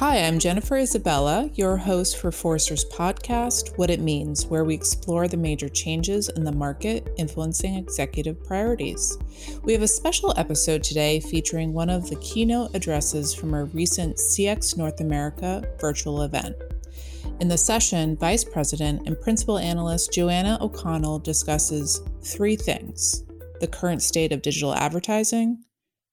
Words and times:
Hi, 0.00 0.24
I'm 0.24 0.38
Jennifer 0.38 0.78
Isabella, 0.78 1.50
your 1.52 1.76
host 1.76 2.16
for 2.16 2.32
Forrester's 2.32 2.86
podcast, 2.86 3.76
What 3.76 3.90
It 3.90 4.00
Means, 4.00 4.46
where 4.46 4.64
we 4.64 4.72
explore 4.72 5.28
the 5.28 5.36
major 5.36 5.68
changes 5.68 6.30
in 6.30 6.42
the 6.42 6.50
market 6.50 7.12
influencing 7.18 7.74
executive 7.74 8.42
priorities. 8.42 9.18
We 9.62 9.74
have 9.74 9.82
a 9.82 9.86
special 9.86 10.32
episode 10.38 10.82
today 10.82 11.20
featuring 11.20 11.74
one 11.74 11.90
of 11.90 12.08
the 12.08 12.16
keynote 12.16 12.74
addresses 12.74 13.34
from 13.34 13.52
our 13.52 13.66
recent 13.66 14.16
CX 14.16 14.78
North 14.78 15.02
America 15.02 15.62
virtual 15.78 16.22
event. 16.22 16.56
In 17.40 17.48
the 17.48 17.58
session, 17.58 18.16
Vice 18.16 18.42
President 18.42 19.06
and 19.06 19.20
Principal 19.20 19.58
Analyst 19.58 20.14
Joanna 20.14 20.56
O'Connell 20.62 21.18
discusses 21.18 22.00
three 22.22 22.56
things 22.56 23.22
the 23.60 23.68
current 23.68 24.00
state 24.00 24.32
of 24.32 24.40
digital 24.40 24.74
advertising, 24.74 25.62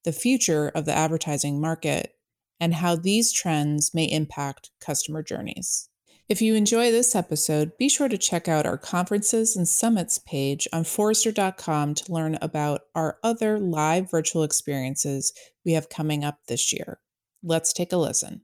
the 0.04 0.12
future 0.12 0.74
of 0.76 0.84
the 0.84 0.94
advertising 0.94 1.62
market, 1.62 2.17
and 2.60 2.76
how 2.76 2.96
these 2.96 3.32
trends 3.32 3.94
may 3.94 4.06
impact 4.06 4.72
customer 4.80 5.24
journeys. 5.24 5.90
If 6.30 6.42
you 6.42 6.56
enjoy 6.56 6.92
this 6.92 7.16
episode, 7.16 7.78
be 7.78 7.88
sure 7.88 8.10
to 8.10 8.18
check 8.18 8.50
out 8.50 8.66
our 8.66 8.78
conferences 8.78 9.56
and 9.56 9.66
summits 9.66 10.20
page 10.20 10.68
on 10.74 10.84
Forrester.com 10.84 11.96
to 11.96 12.12
learn 12.12 12.38
about 12.42 12.82
our 12.94 13.18
other 13.24 13.58
live 13.60 14.12
virtual 14.12 14.44
experiences 14.44 15.32
we 15.64 15.72
have 15.72 15.88
coming 15.88 16.26
up 16.26 16.40
this 16.48 16.74
year. 16.74 17.00
Let's 17.44 17.72
take 17.72 17.94
a 17.94 17.98
listen. 17.98 18.42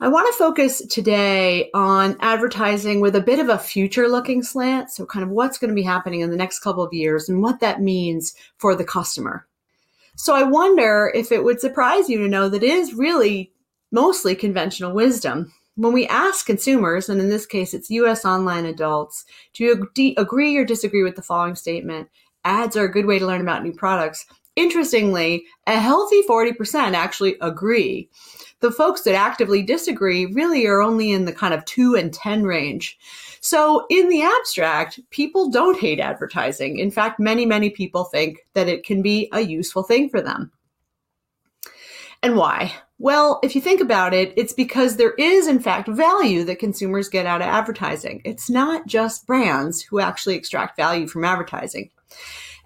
I 0.00 0.08
want 0.08 0.26
to 0.26 0.38
focus 0.38 0.84
today 0.88 1.70
on 1.72 2.16
advertising 2.20 3.00
with 3.00 3.16
a 3.16 3.20
bit 3.20 3.38
of 3.38 3.48
a 3.48 3.56
future 3.56 4.08
looking 4.08 4.42
slant. 4.42 4.90
So, 4.90 5.06
kind 5.06 5.22
of 5.22 5.30
what's 5.30 5.58
going 5.58 5.68
to 5.70 5.74
be 5.74 5.82
happening 5.82 6.20
in 6.20 6.30
the 6.30 6.36
next 6.36 6.58
couple 6.58 6.82
of 6.82 6.92
years 6.92 7.28
and 7.28 7.40
what 7.40 7.60
that 7.60 7.80
means 7.80 8.34
for 8.58 8.74
the 8.74 8.84
customer. 8.84 9.46
So 10.16 10.34
I 10.34 10.42
wonder 10.42 11.10
if 11.14 11.32
it 11.32 11.42
would 11.42 11.60
surprise 11.60 12.08
you 12.08 12.18
to 12.18 12.28
know 12.28 12.48
that 12.48 12.62
it 12.62 12.70
is 12.70 12.94
really 12.94 13.52
mostly 13.90 14.34
conventional 14.34 14.94
wisdom. 14.94 15.52
When 15.74 15.92
we 15.92 16.06
ask 16.06 16.44
consumers, 16.44 17.08
and 17.08 17.20
in 17.20 17.30
this 17.30 17.46
case 17.46 17.72
it's 17.72 17.90
US 17.90 18.24
online 18.24 18.66
adults, 18.66 19.24
do 19.54 19.64
you 19.64 20.14
agree 20.16 20.56
or 20.56 20.64
disagree 20.64 21.02
with 21.02 21.16
the 21.16 21.22
following 21.22 21.54
statement? 21.54 22.08
Ads 22.44 22.76
are 22.76 22.84
a 22.84 22.92
good 22.92 23.06
way 23.06 23.18
to 23.18 23.26
learn 23.26 23.40
about 23.40 23.62
new 23.62 23.72
products. 23.72 24.26
Interestingly, 24.54 25.44
a 25.66 25.78
healthy 25.78 26.22
40% 26.28 26.94
actually 26.94 27.36
agree. 27.40 28.10
The 28.62 28.70
folks 28.70 29.02
that 29.02 29.14
actively 29.14 29.62
disagree 29.62 30.24
really 30.26 30.66
are 30.66 30.80
only 30.80 31.10
in 31.10 31.24
the 31.24 31.32
kind 31.32 31.52
of 31.52 31.64
2 31.64 31.96
and 31.96 32.14
10 32.14 32.44
range. 32.44 32.96
So, 33.40 33.86
in 33.90 34.08
the 34.08 34.22
abstract, 34.22 35.00
people 35.10 35.50
don't 35.50 35.78
hate 35.78 35.98
advertising. 35.98 36.78
In 36.78 36.92
fact, 36.92 37.18
many, 37.18 37.44
many 37.44 37.70
people 37.70 38.04
think 38.04 38.38
that 38.54 38.68
it 38.68 38.84
can 38.84 39.02
be 39.02 39.28
a 39.32 39.40
useful 39.40 39.82
thing 39.82 40.08
for 40.08 40.20
them. 40.20 40.52
And 42.22 42.36
why? 42.36 42.72
Well, 43.00 43.40
if 43.42 43.56
you 43.56 43.60
think 43.60 43.80
about 43.80 44.14
it, 44.14 44.32
it's 44.36 44.52
because 44.52 44.94
there 44.94 45.14
is, 45.14 45.48
in 45.48 45.58
fact, 45.58 45.88
value 45.88 46.44
that 46.44 46.60
consumers 46.60 47.08
get 47.08 47.26
out 47.26 47.42
of 47.42 47.48
advertising. 47.48 48.22
It's 48.24 48.48
not 48.48 48.86
just 48.86 49.26
brands 49.26 49.82
who 49.82 49.98
actually 49.98 50.36
extract 50.36 50.76
value 50.76 51.08
from 51.08 51.24
advertising. 51.24 51.90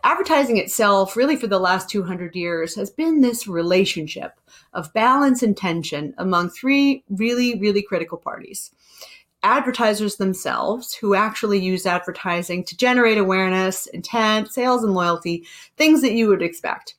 Advertising 0.06 0.56
itself, 0.56 1.16
really 1.16 1.34
for 1.34 1.48
the 1.48 1.58
last 1.58 1.90
200 1.90 2.36
years, 2.36 2.76
has 2.76 2.90
been 2.90 3.22
this 3.22 3.48
relationship 3.48 4.38
of 4.72 4.92
balance 4.92 5.42
and 5.42 5.56
tension 5.56 6.14
among 6.16 6.48
three 6.48 7.02
really, 7.10 7.58
really 7.58 7.82
critical 7.82 8.16
parties 8.16 8.70
advertisers 9.42 10.16
themselves 10.16 10.94
who 10.94 11.14
actually 11.14 11.58
use 11.58 11.86
advertising 11.86 12.64
to 12.64 12.76
generate 12.76 13.18
awareness, 13.18 13.86
intent, 13.88 14.50
sales, 14.50 14.84
and 14.84 14.94
loyalty, 14.94 15.44
things 15.76 16.02
that 16.02 16.12
you 16.12 16.28
would 16.28 16.42
expect. 16.42 16.94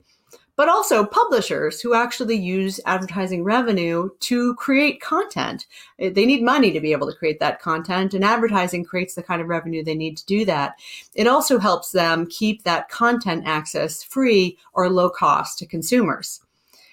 But 0.58 0.70
also 0.70 1.06
publishers 1.06 1.80
who 1.80 1.94
actually 1.94 2.36
use 2.36 2.82
advertising 2.86 3.44
revenue 3.44 4.10
to 4.22 4.56
create 4.56 5.00
content. 5.00 5.68
They 6.00 6.26
need 6.26 6.42
money 6.42 6.72
to 6.72 6.82
be 6.82 6.92
able 6.92 7.06
to 7.10 7.18
create 7.18 7.40
that 7.40 7.62
content, 7.62 8.16
and 8.16 8.26
advertising 8.26 8.84
creates 8.84 9.14
the 9.14 9.24
kind 9.24 9.40
of 9.40 9.48
revenue 9.48 9.84
they 9.84 9.96
need 9.96 10.18
to 10.18 10.26
do 10.26 10.46
that. 10.46 10.74
It 11.14 11.28
also 11.28 11.60
helps 11.60 11.92
them 11.92 12.26
keep 12.26 12.64
that 12.64 12.90
content 12.90 13.44
access 13.46 14.04
free 14.04 14.58
or 14.74 14.90
low 14.90 15.12
cost 15.12 15.60
to 15.60 15.68
consumers. 15.68 16.42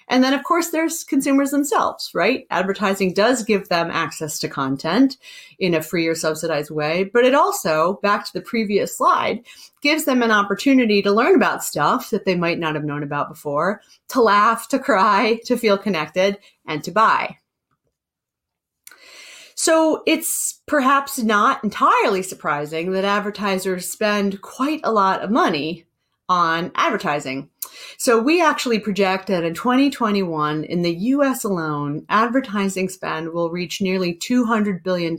And 0.07 0.23
then, 0.23 0.33
of 0.33 0.43
course, 0.43 0.69
there's 0.69 1.03
consumers 1.03 1.51
themselves, 1.51 2.11
right? 2.13 2.45
Advertising 2.51 3.13
does 3.13 3.43
give 3.43 3.69
them 3.69 3.89
access 3.89 4.37
to 4.39 4.47
content 4.47 5.17
in 5.57 5.73
a 5.73 5.81
free 5.81 6.07
or 6.07 6.15
subsidized 6.15 6.69
way, 6.69 7.05
but 7.05 7.25
it 7.25 7.33
also, 7.33 7.99
back 8.03 8.25
to 8.25 8.33
the 8.33 8.41
previous 8.41 8.95
slide, 8.95 9.43
gives 9.81 10.05
them 10.05 10.21
an 10.21 10.31
opportunity 10.31 11.01
to 11.01 11.11
learn 11.11 11.35
about 11.35 11.63
stuff 11.63 12.11
that 12.11 12.25
they 12.25 12.35
might 12.35 12.59
not 12.59 12.75
have 12.75 12.83
known 12.83 13.03
about 13.03 13.29
before, 13.29 13.81
to 14.09 14.21
laugh, 14.21 14.67
to 14.67 14.77
cry, 14.77 15.39
to 15.45 15.57
feel 15.57 15.77
connected, 15.77 16.37
and 16.67 16.83
to 16.83 16.91
buy. 16.91 17.37
So 19.55 20.03
it's 20.05 20.61
perhaps 20.67 21.17
not 21.17 21.63
entirely 21.63 22.21
surprising 22.21 22.91
that 22.91 23.05
advertisers 23.05 23.89
spend 23.89 24.41
quite 24.41 24.81
a 24.83 24.91
lot 24.91 25.23
of 25.23 25.31
money 25.31 25.85
on 26.27 26.71
advertising. 26.75 27.49
So 27.97 28.21
we 28.21 28.41
actually 28.41 28.79
project 28.79 29.27
that 29.27 29.43
in 29.43 29.53
2021, 29.53 30.63
in 30.63 30.81
the 30.81 30.95
US 30.95 31.43
alone, 31.43 32.05
advertising 32.09 32.89
spend 32.89 33.33
will 33.33 33.49
reach 33.49 33.81
nearly 33.81 34.15
$200 34.15 34.83
billion. 34.83 35.17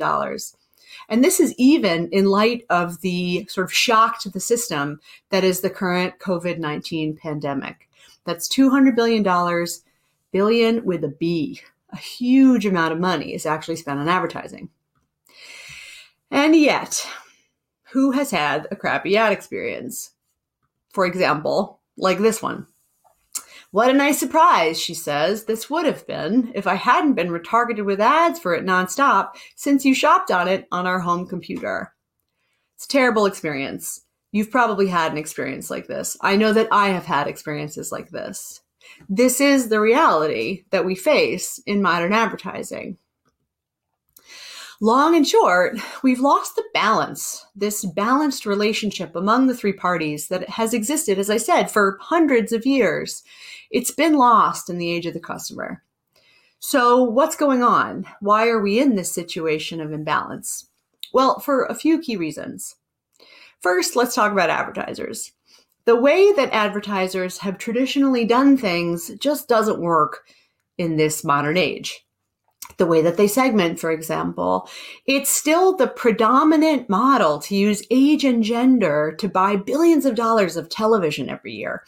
And 1.09 1.23
this 1.23 1.41
is 1.41 1.55
even 1.57 2.09
in 2.11 2.27
light 2.27 2.65
of 2.69 3.01
the 3.01 3.47
sort 3.49 3.67
of 3.67 3.73
shock 3.73 4.21
to 4.21 4.31
the 4.31 4.41
system 4.41 5.01
that 5.31 5.45
is 5.45 5.61
the 5.61 5.71
current 5.71 6.19
COVID 6.19 6.59
19 6.59 7.17
pandemic. 7.17 7.89
That's 8.25 8.49
$200 8.49 8.97
billion, 8.97 9.23
billion 10.33 10.85
with 10.85 11.05
a 11.05 11.09
B. 11.09 11.61
A 11.91 11.97
huge 11.97 12.67
amount 12.67 12.93
of 12.93 12.99
money 12.99 13.33
is 13.33 13.47
actually 13.47 13.77
spent 13.77 14.01
on 14.01 14.09
advertising. 14.09 14.69
And 16.31 16.57
yet, 16.57 17.07
who 17.93 18.11
has 18.11 18.33
had 18.33 18.67
a 18.71 18.77
crappy 18.77 19.17
ad 19.17 19.33
experience? 19.33 20.11
For 20.93 21.07
example, 21.07 21.76
like 21.97 22.19
this 22.19 22.43
one. 22.43 22.67
What 23.73 23.91
a 23.91 23.95
nice 23.95 24.19
surprise, 24.19 24.81
she 24.81 24.95
says. 24.95 25.45
This 25.45 25.69
would 25.69 25.87
have 25.87 26.07
been 26.07 26.53
if 26.55 26.67
I 26.67 26.75
hadn't 26.75 27.15
been 27.15 27.29
retargeted 27.29 27.85
with 27.85 28.01
ads 28.01 28.39
for 28.39 28.55
it 28.55 28.65
nonstop 28.65 29.33
since 29.55 29.85
you 29.85 29.95
shopped 29.95 30.31
on 30.31 30.49
it 30.49 30.67
on 30.73 30.87
our 30.87 31.01
home 31.01 31.27
computer. 31.27 31.93
It's 32.77 32.85
a 32.85 32.89
terrible 32.89 33.27
experience. 33.27 34.03
You've 34.33 34.51
probably 34.51 34.87
had 34.87 35.13
an 35.13 35.19
experience 35.19 35.71
like 35.71 35.87
this. 35.87 36.17
I 36.21 36.37
know 36.37 36.53
that 36.53 36.69
I 36.71 36.89
have 36.89 37.07
had 37.07 37.27
experiences 37.27 37.91
like 37.91 38.11
this. 38.11 38.61
This 39.09 39.41
is 39.41 39.69
the 39.69 39.81
reality 39.81 40.65
that 40.71 40.85
we 40.85 40.95
face 40.95 41.61
in 41.67 41.83
modern 41.83 42.13
advertising. 42.13 42.99
Long 44.83 45.17
and 45.17 45.27
short, 45.27 45.79
we've 46.03 46.21
lost 46.21 46.55
the 46.55 46.65
balance, 46.75 47.47
this 47.57 47.83
balanced 47.83 48.45
relationship 48.45 49.17
among 49.17 49.47
the 49.47 49.55
three 49.55 49.73
parties 49.73 50.29
that 50.29 50.47
has 50.51 50.75
existed, 50.75 51.19
as 51.19 51.31
I 51.31 51.39
said, 51.39 51.71
for 51.71 51.97
hundreds 51.99 52.53
of 52.53 52.67
years. 52.67 53.23
It's 53.71 53.91
been 53.91 54.19
lost 54.19 54.69
in 54.69 54.77
the 54.77 54.91
age 54.91 55.07
of 55.07 55.15
the 55.15 55.21
customer. 55.21 55.83
So, 56.59 57.03
what's 57.03 57.37
going 57.37 57.63
on? 57.63 58.07
Why 58.21 58.49
are 58.49 58.61
we 58.61 58.79
in 58.79 58.97
this 58.97 59.11
situation 59.11 59.81
of 59.81 59.93
imbalance? 59.93 60.69
Well, 61.15 61.39
for 61.39 61.65
a 61.65 61.75
few 61.75 61.99
key 61.99 62.19
reasons. 62.19 62.77
First, 63.63 63.97
let's 63.97 64.15
talk 64.15 64.31
about 64.31 64.51
advertisers. 64.51 65.33
The 65.87 65.97
way 65.97 66.33
that 66.33 66.53
advertisers 66.53 67.39
have 67.39 67.57
traditionally 67.57 68.27
done 68.27 68.59
things 68.59 69.11
just 69.21 69.49
doesn't 69.49 69.81
work 69.81 70.25
in 70.77 70.97
this 70.97 71.25
modern 71.25 71.57
age 71.57 72.06
the 72.77 72.87
way 72.87 73.03
that 73.03 73.17
they 73.17 73.29
segment, 73.29 73.79
for 73.79 73.91
example, 73.91 74.69
it's 75.07 75.31
still 75.31 75.77
the 75.77 75.87
predominant 75.87 76.89
model 76.89 77.39
to 77.41 77.57
use 77.57 77.87
age 77.91 78.25
and 78.25 78.43
gender 78.45 79.15
to 79.19 79.29
buy 79.29 79.57
billions 79.57 80.05
of 80.05 80.15
dollars 80.15 80.57
of 80.57 80.69
television 80.69 81.29
every 81.29 81.53
year. 81.53 81.85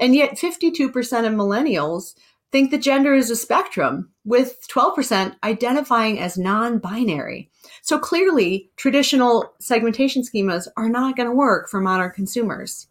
And 0.00 0.14
yet 0.14 0.38
52% 0.38 0.88
of 1.26 1.32
millennials 1.32 2.14
think 2.50 2.70
that 2.70 2.78
gender 2.78 3.14
is 3.14 3.30
a 3.30 3.36
spectrum, 3.36 4.10
with 4.24 4.66
12% 4.68 5.36
identifying 5.44 6.18
as 6.18 6.38
non 6.38 6.78
binary. 6.78 7.50
So 7.82 7.98
clearly, 7.98 8.70
traditional 8.76 9.52
segmentation 9.60 10.22
schemas 10.22 10.66
are 10.76 10.88
not 10.88 11.16
going 11.16 11.28
to 11.28 11.34
work 11.34 11.68
for 11.68 11.80
modern 11.80 12.10
consumers. 12.12 12.88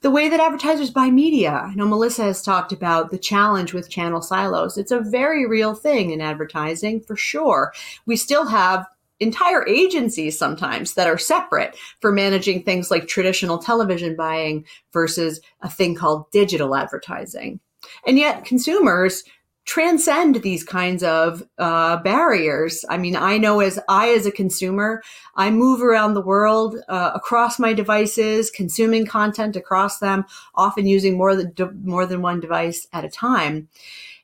The 0.00 0.10
way 0.10 0.28
that 0.28 0.40
advertisers 0.40 0.90
buy 0.90 1.10
media. 1.10 1.50
I 1.50 1.74
know 1.74 1.86
Melissa 1.86 2.24
has 2.24 2.42
talked 2.42 2.72
about 2.72 3.10
the 3.10 3.18
challenge 3.18 3.72
with 3.72 3.90
channel 3.90 4.22
silos. 4.22 4.78
It's 4.78 4.92
a 4.92 5.00
very 5.00 5.46
real 5.46 5.74
thing 5.74 6.10
in 6.10 6.20
advertising 6.20 7.00
for 7.00 7.16
sure. 7.16 7.72
We 8.06 8.16
still 8.16 8.46
have 8.46 8.86
entire 9.20 9.66
agencies 9.66 10.38
sometimes 10.38 10.94
that 10.94 11.06
are 11.06 11.18
separate 11.18 11.76
for 12.00 12.12
managing 12.12 12.62
things 12.62 12.90
like 12.90 13.08
traditional 13.08 13.58
television 13.58 14.14
buying 14.14 14.64
versus 14.92 15.40
a 15.62 15.70
thing 15.70 15.94
called 15.94 16.30
digital 16.30 16.74
advertising. 16.74 17.60
And 18.06 18.18
yet 18.18 18.44
consumers 18.44 19.24
transcend 19.66 20.36
these 20.36 20.64
kinds 20.64 21.02
of 21.02 21.42
uh, 21.58 21.98
barriers. 21.98 22.84
I 22.88 22.96
mean, 22.96 23.16
I 23.16 23.36
know 23.36 23.60
as 23.60 23.78
I, 23.88 24.08
as 24.10 24.24
a 24.24 24.32
consumer, 24.32 25.02
I 25.34 25.50
move 25.50 25.82
around 25.82 26.14
the 26.14 26.22
world 26.22 26.76
uh, 26.88 27.10
across 27.14 27.58
my 27.58 27.72
devices, 27.72 28.50
consuming 28.50 29.06
content 29.06 29.56
across 29.56 29.98
them, 29.98 30.24
often 30.54 30.86
using 30.86 31.18
more 31.18 31.36
than 31.36 31.52
more 31.84 32.06
than 32.06 32.22
one 32.22 32.40
device 32.40 32.86
at 32.92 33.04
a 33.04 33.10
time, 33.10 33.68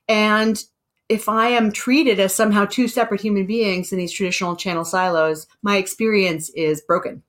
and 0.09 0.65
if 1.09 1.29
I 1.29 1.49
am 1.49 1.73
treated 1.73 2.19
as 2.19 2.35
somehow 2.35 2.65
two 2.65 2.89
separate 2.89 3.21
human 3.21 3.45
beings 3.45 3.93
in 3.93 3.99
these 3.99 4.13
traditional 4.13 4.57
channel 4.57 4.85
silos, 4.85 5.47
my 5.61 5.77
experience 5.77 6.49
is 6.51 6.81
broken. 6.81 7.23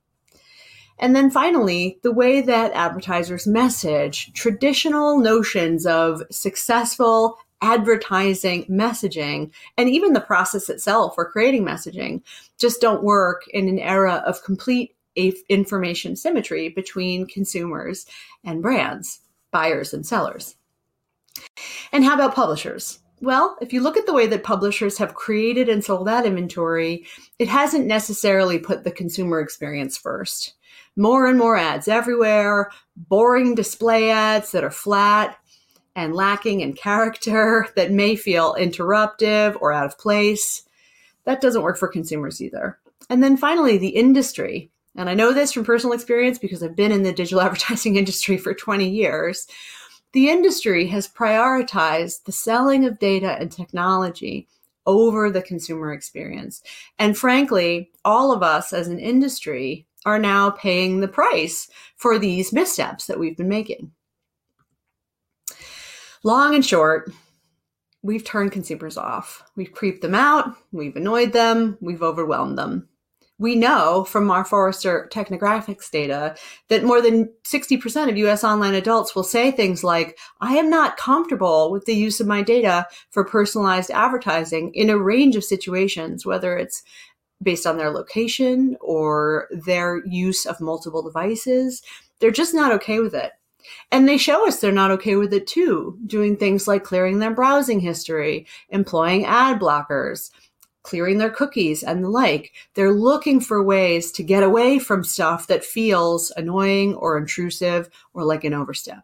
And 0.98 1.14
then 1.14 1.30
finally, 1.30 1.98
the 2.02 2.12
way 2.12 2.40
that 2.40 2.72
advertisers 2.72 3.46
message 3.46 4.32
traditional 4.32 5.18
notions 5.18 5.84
of 5.84 6.22
successful 6.30 7.36
advertising 7.64 8.66
messaging 8.66 9.50
and 9.78 9.88
even 9.88 10.12
the 10.12 10.20
process 10.20 10.68
itself 10.68 11.14
for 11.14 11.24
creating 11.24 11.64
messaging 11.64 12.20
just 12.58 12.78
don't 12.78 13.02
work 13.02 13.48
in 13.48 13.68
an 13.68 13.78
era 13.78 14.22
of 14.26 14.44
complete 14.44 14.94
information 15.48 16.14
symmetry 16.14 16.68
between 16.68 17.26
consumers 17.26 18.04
and 18.44 18.60
brands, 18.60 19.20
buyers 19.50 19.94
and 19.94 20.04
sellers. 20.04 20.56
And 21.90 22.04
how 22.04 22.14
about 22.14 22.34
publishers? 22.34 22.98
Well, 23.22 23.56
if 23.62 23.72
you 23.72 23.80
look 23.80 23.96
at 23.96 24.04
the 24.04 24.12
way 24.12 24.26
that 24.26 24.44
publishers 24.44 24.98
have 24.98 25.14
created 25.14 25.70
and 25.70 25.82
sold 25.82 26.06
that 26.06 26.26
inventory, 26.26 27.06
it 27.38 27.48
hasn't 27.48 27.86
necessarily 27.86 28.58
put 28.58 28.84
the 28.84 28.90
consumer 28.90 29.40
experience 29.40 29.96
first. 29.96 30.52
More 30.96 31.26
and 31.26 31.38
more 31.38 31.56
ads 31.56 31.88
everywhere, 31.88 32.70
boring 32.94 33.54
display 33.54 34.10
ads 34.10 34.52
that 34.52 34.64
are 34.64 34.70
flat 34.70 35.38
and 35.96 36.14
lacking 36.14 36.60
in 36.60 36.72
character 36.72 37.68
that 37.76 37.92
may 37.92 38.16
feel 38.16 38.54
interruptive 38.54 39.56
or 39.60 39.72
out 39.72 39.86
of 39.86 39.98
place. 39.98 40.64
That 41.24 41.40
doesn't 41.40 41.62
work 41.62 41.78
for 41.78 41.88
consumers 41.88 42.42
either. 42.42 42.78
And 43.08 43.22
then 43.22 43.36
finally, 43.36 43.78
the 43.78 43.88
industry. 43.88 44.70
And 44.96 45.08
I 45.10 45.14
know 45.14 45.32
this 45.32 45.52
from 45.52 45.64
personal 45.64 45.94
experience 45.94 46.38
because 46.38 46.62
I've 46.62 46.76
been 46.76 46.92
in 46.92 47.02
the 47.02 47.12
digital 47.12 47.40
advertising 47.42 47.96
industry 47.96 48.36
for 48.36 48.54
20 48.54 48.88
years. 48.88 49.46
The 50.12 50.30
industry 50.30 50.86
has 50.88 51.08
prioritized 51.08 52.24
the 52.24 52.32
selling 52.32 52.84
of 52.84 53.00
data 53.00 53.36
and 53.38 53.50
technology 53.50 54.46
over 54.86 55.30
the 55.30 55.42
consumer 55.42 55.92
experience. 55.92 56.62
And 56.98 57.16
frankly, 57.16 57.90
all 58.04 58.32
of 58.32 58.42
us 58.42 58.72
as 58.72 58.88
an 58.88 58.98
industry 58.98 59.86
are 60.04 60.18
now 60.18 60.50
paying 60.50 61.00
the 61.00 61.08
price 61.08 61.68
for 61.96 62.18
these 62.18 62.52
missteps 62.52 63.06
that 63.06 63.18
we've 63.18 63.36
been 63.36 63.48
making. 63.48 63.90
Long 66.26 66.54
and 66.54 66.64
short, 66.64 67.12
we've 68.02 68.24
turned 68.24 68.50
consumers 68.50 68.96
off. 68.96 69.42
We've 69.56 69.72
creeped 69.72 70.00
them 70.00 70.14
out, 70.14 70.56
we've 70.72 70.96
annoyed 70.96 71.34
them, 71.34 71.76
we've 71.82 72.02
overwhelmed 72.02 72.56
them. 72.56 72.88
We 73.38 73.56
know 73.56 74.04
from 74.04 74.30
our 74.30 74.42
Forrester 74.42 75.10
technographics 75.12 75.90
data 75.90 76.34
that 76.68 76.84
more 76.84 77.02
than 77.02 77.30
60% 77.44 78.08
of 78.08 78.16
US 78.16 78.42
online 78.42 78.74
adults 78.74 79.14
will 79.14 79.22
say 79.22 79.50
things 79.50 79.84
like, 79.84 80.18
I 80.40 80.54
am 80.54 80.70
not 80.70 80.96
comfortable 80.96 81.70
with 81.70 81.84
the 81.84 81.94
use 81.94 82.20
of 82.20 82.26
my 82.26 82.40
data 82.40 82.86
for 83.10 83.22
personalized 83.22 83.90
advertising 83.90 84.72
in 84.72 84.88
a 84.88 84.96
range 84.96 85.36
of 85.36 85.44
situations, 85.44 86.24
whether 86.24 86.56
it's 86.56 86.82
based 87.42 87.66
on 87.66 87.76
their 87.76 87.90
location 87.90 88.78
or 88.80 89.48
their 89.50 90.02
use 90.06 90.46
of 90.46 90.58
multiple 90.58 91.02
devices. 91.02 91.82
They're 92.20 92.30
just 92.30 92.54
not 92.54 92.72
okay 92.72 93.00
with 93.00 93.14
it. 93.14 93.32
And 93.90 94.08
they 94.08 94.18
show 94.18 94.46
us 94.46 94.60
they're 94.60 94.72
not 94.72 94.90
okay 94.92 95.16
with 95.16 95.32
it 95.32 95.46
too, 95.46 95.98
doing 96.06 96.36
things 96.36 96.68
like 96.68 96.84
clearing 96.84 97.18
their 97.18 97.34
browsing 97.34 97.80
history, 97.80 98.46
employing 98.68 99.24
ad 99.24 99.60
blockers, 99.60 100.30
clearing 100.82 101.18
their 101.18 101.30
cookies 101.30 101.82
and 101.82 102.04
the 102.04 102.08
like. 102.08 102.52
They're 102.74 102.92
looking 102.92 103.40
for 103.40 103.62
ways 103.62 104.12
to 104.12 104.22
get 104.22 104.42
away 104.42 104.78
from 104.78 105.02
stuff 105.02 105.46
that 105.48 105.64
feels 105.64 106.30
annoying 106.36 106.94
or 106.94 107.18
intrusive 107.18 107.88
or 108.12 108.24
like 108.24 108.44
an 108.44 108.54
overstep. 108.54 109.02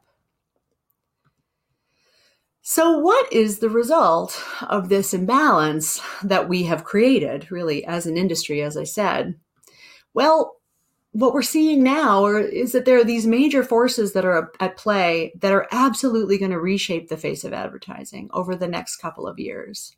So, 2.63 2.99
what 2.99 3.33
is 3.33 3.59
the 3.59 3.71
result 3.71 4.41
of 4.69 4.89
this 4.89 5.15
imbalance 5.15 6.01
that 6.23 6.49
we 6.49 6.65
have 6.65 6.85
created, 6.85 7.51
really, 7.51 7.85
as 7.85 8.07
an 8.07 8.17
industry, 8.17 8.63
as 8.63 8.77
I 8.77 8.85
said? 8.85 9.35
Well, 10.13 10.60
what 11.13 11.35
we're 11.35 11.43
seeing 11.43 11.83
now 11.83 12.27
is 12.27 12.73
that 12.73 12.85
there 12.85 12.99
are 12.99 13.05
these 13.05 13.27
major 13.27 13.65
forces 13.65 14.13
that 14.13 14.25
are 14.25 14.53
at 14.61 14.77
play 14.77 15.33
that 15.41 15.53
are 15.53 15.67
absolutely 15.73 16.39
going 16.39 16.53
to 16.53 16.61
reshape 16.61 17.09
the 17.09 17.17
face 17.17 17.43
of 17.43 17.53
advertising 17.53 18.31
over 18.33 18.55
the 18.55 18.69
next 18.69 18.97
couple 18.99 19.27
of 19.27 19.39
years. 19.39 19.97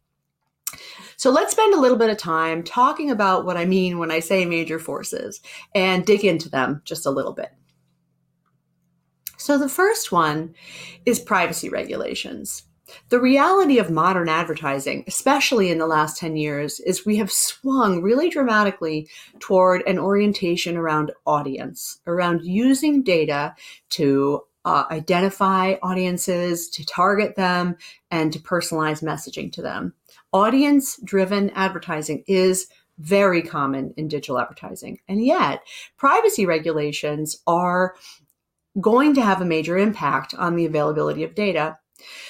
So 1.17 1.31
let's 1.31 1.53
spend 1.53 1.75
a 1.75 1.81
little 1.81 1.99
bit 1.99 2.09
of 2.09 2.17
time 2.17 2.62
talking 2.62 3.11
about 3.11 3.44
what 3.44 3.59
I 3.59 3.67
mean 3.67 3.99
when 3.99 4.11
I 4.11 4.20
say 4.20 4.47
major 4.47 4.79
forces 4.79 5.43
and 5.75 6.06
dig 6.06 6.25
into 6.25 6.49
them 6.49 6.81
just 6.85 7.05
a 7.05 7.11
little 7.11 7.35
bit. 7.35 7.50
So 9.37 9.58
the 9.58 9.69
first 9.69 10.12
one 10.12 10.55
is 11.05 11.20
privacy 11.20 11.69
regulations. 11.69 12.62
The 13.08 13.20
reality 13.20 13.79
of 13.79 13.90
modern 13.90 14.29
advertising, 14.29 15.05
especially 15.06 15.70
in 15.70 15.79
the 15.79 15.87
last 15.87 16.19
10 16.19 16.37
years, 16.37 16.81
is 16.81 17.06
we 17.06 17.17
have 17.17 17.31
swung 17.31 18.02
really 18.02 18.29
dramatically 18.29 19.08
toward 19.38 19.82
an 19.87 19.99
orientation 19.99 20.76
around 20.76 21.12
audience, 21.26 22.00
around 22.06 22.44
using 22.44 23.02
data 23.02 23.55
to 23.90 24.43
uh, 24.64 24.84
identify 24.90 25.75
audiences, 25.82 26.69
to 26.69 26.84
target 26.84 27.37
them, 27.37 27.76
and 28.11 28.32
to 28.32 28.38
personalize 28.38 29.02
messaging 29.02 29.50
to 29.52 29.62
them 29.62 29.94
audience 30.32 30.99
driven 31.05 31.50
advertising 31.50 32.25
is 32.26 32.69
very 32.99 33.43
common 33.43 33.93
in 33.96 34.08
digital 34.08 34.38
advertising. 34.38 34.99
And 35.08 35.25
yet, 35.25 35.62
privacy 35.96 36.46
regulations 36.46 37.43
are 37.46 37.94
going 38.81 39.14
to 39.14 39.23
have 39.23 39.40
a 39.40 39.46
major 39.46 39.76
impact 39.76 40.34
on 40.34 40.56
the 40.56 40.64
availability 40.64 41.25
of 41.25 41.34
data. 41.34 41.79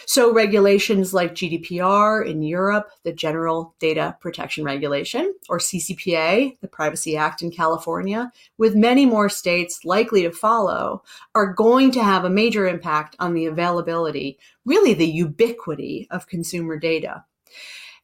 So, 0.07 0.33
regulations 0.33 1.15
like 1.15 1.35
GDPR 1.35 2.27
in 2.27 2.43
Europe, 2.43 2.91
the 3.05 3.13
General 3.13 3.75
Data 3.79 4.17
Protection 4.21 4.65
Regulation, 4.65 5.35
or 5.49 5.59
CCPA, 5.59 6.59
the 6.61 6.69
Privacy 6.69 7.17
Act 7.17 7.43
in 7.43 7.51
California, 7.51 8.31
with 8.59 8.75
many 8.75 9.07
more 9.07 9.29
states 9.29 9.85
likely 9.85 10.23
to 10.23 10.33
follow, 10.33 11.03
are 11.35 11.53
going 11.53 11.91
to 11.93 12.03
have 12.03 12.25
a 12.25 12.31
major 12.31 12.67
impact 12.67 13.17
on 13.19 13.35
the 13.35 13.47
availability, 13.47 14.39
really 14.65 14.95
the 14.95 15.07
ubiquity 15.07 16.07
of 16.11 16.27
consumer 16.27 16.79
data. 16.79 17.25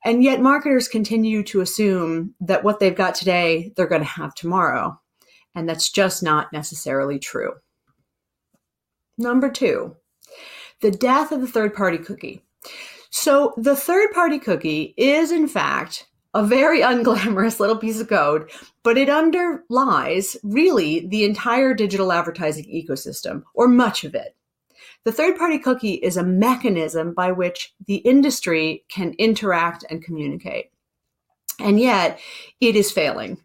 And 0.05 0.23
yet, 0.23 0.41
marketers 0.41 0.89
continue 0.89 1.43
to 1.45 1.61
assume 1.61 2.35
that 2.41 2.65
what 2.65 2.79
they've 2.79 2.95
got 2.95 3.15
today, 3.15 3.73
they're 3.77 3.87
going 3.87 4.03
to 4.03 4.07
have 4.07 4.35
tomorrow. 4.35 5.01
And 5.55 5.69
that's 5.69 5.91
just 5.91 6.23
not 6.23 6.53
necessarily 6.53 7.19
true. 7.19 7.55
Number 9.19 9.51
two, 9.51 9.97
the 10.81 10.91
death 10.91 11.33
of 11.33 11.41
the 11.41 11.47
third 11.47 11.75
party 11.75 11.99
cookie. 11.99 12.43
So, 13.11 13.55
the 13.57 13.77
third 13.77 14.13
party 14.13 14.39
cookie 14.39 14.95
is, 14.97 15.31
in 15.31 15.49
fact, 15.49 16.07
a 16.35 16.45
very 16.45 16.81
unglamorous 16.83 17.61
little 17.61 17.77
piece 17.77 18.01
of 18.01 18.09
code, 18.09 18.51
but 18.83 18.99
it 18.99 19.09
underlies 19.09 20.37
really 20.43 21.07
the 21.07 21.25
entire 21.25 21.75
digital 21.75 22.13
advertising 22.13 22.65
ecosystem, 22.65 23.43
or 23.55 23.69
much 23.69 24.05
of 24.05 24.15
it. 24.15 24.37
The 25.05 25.13
third 25.13 25.39
party 25.39 25.59
cookie 25.59 25.95
is 25.95 26.17
a 26.17 26.23
mechanism 26.23 27.15
by 27.15 27.33
which 27.33 27.75
the 27.87 27.97
industry 27.97 28.85
can 28.91 29.15
interact 29.19 29.85
and 29.89 30.05
communicate. 30.05 30.71
And 31.61 31.81
yet, 31.81 32.21
it 32.61 32.77
is 32.77 32.93
failing. 32.93 33.39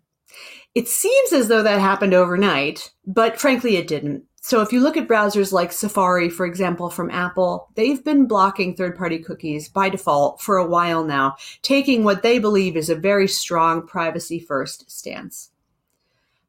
It 0.76 0.88
seems 0.88 1.32
as 1.34 1.48
though 1.48 1.64
that 1.64 1.80
happened 1.80 2.14
overnight, 2.14 2.92
but 3.06 3.40
frankly, 3.40 3.78
it 3.78 3.88
didn't. 3.88 4.24
So 4.46 4.60
if 4.60 4.74
you 4.74 4.82
look 4.82 4.98
at 4.98 5.08
browsers 5.08 5.54
like 5.54 5.72
Safari, 5.72 6.30
for 6.30 6.46
example, 6.46 6.90
from 6.90 7.10
Apple, 7.10 7.70
they've 7.76 8.04
been 8.04 8.26
blocking 8.26 8.76
third 8.76 8.98
party 8.98 9.18
cookies 9.18 9.70
by 9.70 9.88
default 9.88 10.42
for 10.42 10.58
a 10.58 10.68
while 10.68 11.06
now, 11.06 11.38
taking 11.62 12.04
what 12.04 12.24
they 12.24 12.40
believe 12.40 12.76
is 12.76 12.90
a 12.90 12.96
very 12.96 13.26
strong 13.26 13.88
privacy 13.88 14.40
first 14.40 14.92
stance. 14.92 15.52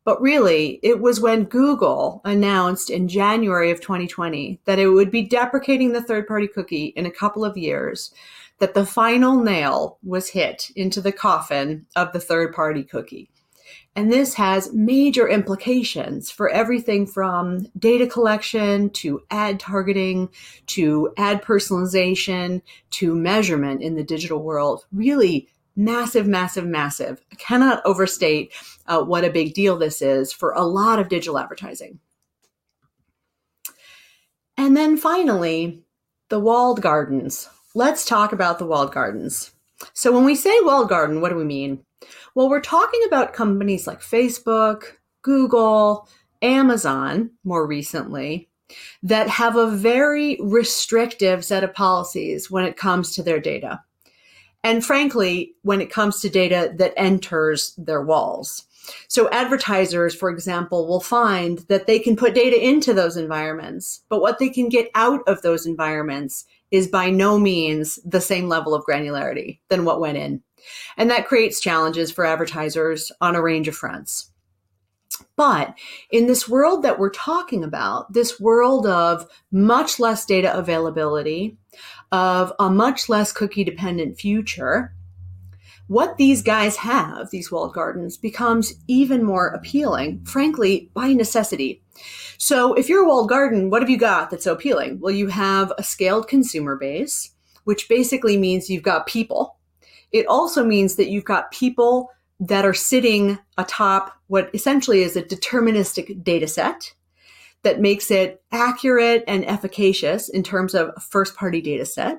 But 0.03 0.21
really, 0.21 0.81
it 0.83 1.01
was 1.01 1.21
when 1.21 1.45
Google 1.45 2.21
announced 2.25 2.91
in 2.91 3.07
January 3.07 3.71
of 3.71 3.81
2020 3.81 4.59
that 4.65 4.81
it 4.81 4.89
would 4.89 5.13
be 5.13 5.23
deprecating 5.23 5.93
the 5.93 6.03
third 6.03 6.27
party 6.27 6.49
cookie 6.49 6.87
in 6.97 7.07
a 7.07 7.13
couple 7.13 7.45
of 7.45 7.57
years 7.57 8.13
that 8.59 8.75
the 8.75 8.85
final 8.85 9.41
nail 9.41 9.99
was 10.03 10.29
hit 10.29 10.69
into 10.75 11.01
the 11.01 11.13
coffin 11.13 11.87
of 11.95 12.13
the 12.13 12.21
third 12.21 12.53
party 12.53 12.83
cookie. 12.83 13.31
And 13.97 14.13
this 14.13 14.35
has 14.35 14.73
major 14.73 15.29
implications 15.29 16.31
for 16.31 16.49
everything 16.49 17.07
from 17.07 17.69
data 17.79 18.09
collection 18.09 18.91
to 18.91 19.23
ad 19.31 19.61
targeting 19.61 20.31
to 20.69 21.13
ad 21.17 21.43
personalization 21.43 22.61
to 22.91 23.15
measurement 23.15 23.83
in 23.83 23.95
the 23.95 24.03
digital 24.03 24.43
world. 24.43 24.85
Really 24.93 25.49
massive, 25.77 26.27
massive, 26.27 26.67
massive. 26.67 27.21
I 27.33 27.37
cannot 27.37 27.85
overstate 27.85 28.53
uh, 28.87 29.03
what 29.03 29.25
a 29.25 29.31
big 29.31 29.55
deal 29.55 29.79
this 29.79 30.03
is 30.03 30.33
for 30.33 30.53
a 30.53 30.63
lot 30.63 30.99
of 30.99 31.09
digital 31.09 31.39
advertising. 31.39 32.01
And 34.57 34.77
then 34.77 34.97
finally, 34.97 35.85
the 36.31 36.41
walled 36.41 36.81
gardens. 36.81 37.49
Let's 37.75 38.05
talk 38.05 38.33
about 38.33 38.59
the 38.59 38.67
walled 38.67 38.93
gardens. 38.93 39.53
So, 39.93 40.13
when 40.13 40.25
we 40.25 40.37
say 40.37 40.57
walled 40.63 40.89
garden, 40.89 41.21
what 41.21 41.31
do 41.31 41.37
we 41.37 41.45
mean? 41.45 41.85
Well, 42.35 42.51
we're 42.51 42.61
talking 42.61 43.01
about 43.07 43.33
companies 43.33 43.87
like 43.87 44.01
Facebook, 44.01 44.85
Google, 45.23 46.09
Amazon, 46.43 47.31
more 47.45 47.67
recently, 47.67 48.49
that 49.03 49.29
have 49.29 49.57
a 49.57 49.71
very 49.71 50.39
restrictive 50.43 51.45
set 51.45 51.63
of 51.65 51.73
policies 51.75 52.51
when 52.51 52.65
it 52.65 52.77
comes 52.77 53.15
to 53.15 53.23
their 53.23 53.41
data. 53.41 53.83
and 54.65 54.85
frankly, 54.85 55.55
when 55.63 55.81
it 55.83 55.91
comes 55.91 56.21
to 56.21 56.29
data 56.31 56.73
that 56.77 56.95
enters 56.97 57.75
their 57.77 58.03
walls. 58.03 58.65
So 59.09 59.31
advertisers, 59.31 60.15
for 60.15 60.31
example, 60.31 60.89
will 60.89 61.01
find 61.01 61.59
that 61.69 61.87
they 61.87 61.99
can 61.99 62.17
put 62.17 62.35
data 62.35 62.59
into 62.67 62.93
those 62.93 63.17
environments, 63.17 64.03
but 64.09 64.21
what 64.21 64.39
they 64.39 64.49
can 64.49 64.69
get 64.69 64.91
out 64.95 65.21
of 65.27 65.43
those 65.43 65.67
environments 65.67 66.47
is 66.71 66.89
by 66.89 67.11
no 67.11 67.39
means 67.39 67.99
the 68.05 68.21
same 68.21 68.49
level 68.49 68.75
of 68.75 68.85
granularity 68.85 69.61
than 69.69 69.85
what 69.85 70.01
went 70.01 70.19
in. 70.19 70.43
And 70.97 71.11
that 71.11 71.27
creates 71.27 71.61
challenges 71.61 72.11
for 72.11 72.25
advertisers 72.25 73.11
on 73.21 73.35
a 73.35 73.43
range 73.43 73.69
of 73.69 73.77
fronts. 73.77 74.31
But 75.37 75.77
in 76.11 76.27
this 76.27 76.49
world 76.49 76.83
that 76.83 76.99
we're 76.99 77.11
talking 77.11 77.65
about, 77.65 78.13
this 78.13 78.41
world 78.41 78.87
of 78.87 79.27
much 79.51 79.99
less 79.99 80.25
data 80.25 80.57
availability, 80.57 81.57
of 82.13 82.53
a 82.59 82.71
much 82.71 83.09
less 83.09 83.33
cookie 83.33 83.65
dependent 83.65 84.19
future, 84.19 84.95
what 85.87 86.17
these 86.17 86.43
guys 86.43 86.77
have, 86.77 87.31
these 87.31 87.53
walled 87.53 87.75
gardens, 87.75 88.17
becomes 88.17 88.75
even 88.89 89.23
more 89.23 89.49
appealing, 89.49 90.25
frankly, 90.25 90.91
by 90.95 91.13
necessity. 91.13 91.83
So 92.39 92.75
if 92.75 92.89
you're 92.89 93.05
a 93.05 93.07
walled 93.07 93.29
garden, 93.29 93.71
what 93.71 93.83
have 93.83 93.91
you 93.91 93.99
got 93.99 94.31
that's 94.31 94.45
so 94.45 94.53
appealing? 94.53 95.01
Well, 95.01 95.13
you 95.13 95.29
have 95.29 95.73
a 95.77 95.83
scaled 95.83 96.27
consumer 96.27 96.77
base, 96.77 97.31
which 97.65 97.89
basically 97.89 98.37
means 98.39 98.71
you've 98.71 98.83
got 98.83 99.07
people. 99.07 99.59
It 100.15 100.29
also 100.29 100.65
means 100.65 100.95
that 100.95 101.09
you've 101.09 101.25
got 101.25 101.51
people 101.51 102.09
that 102.39 102.65
are 102.65 102.73
sitting 102.73 103.37
atop 103.59 104.17
what 104.29 104.49
essentially 104.55 105.03
is 105.03 105.17
a 105.17 105.23
deterministic 105.25 106.23
data 106.23 106.47
set 106.47 106.95
that 107.65 107.81
makes 107.81 108.13
it 108.13 108.41
accurate 108.53 109.25
and 109.27 109.45
efficacious 109.45 110.29
in 110.29 110.45
terms 110.45 110.73
of 110.73 110.93
a 110.95 111.01
first 111.01 111.35
party 111.35 111.61
data 111.61 111.85
set. 111.85 112.19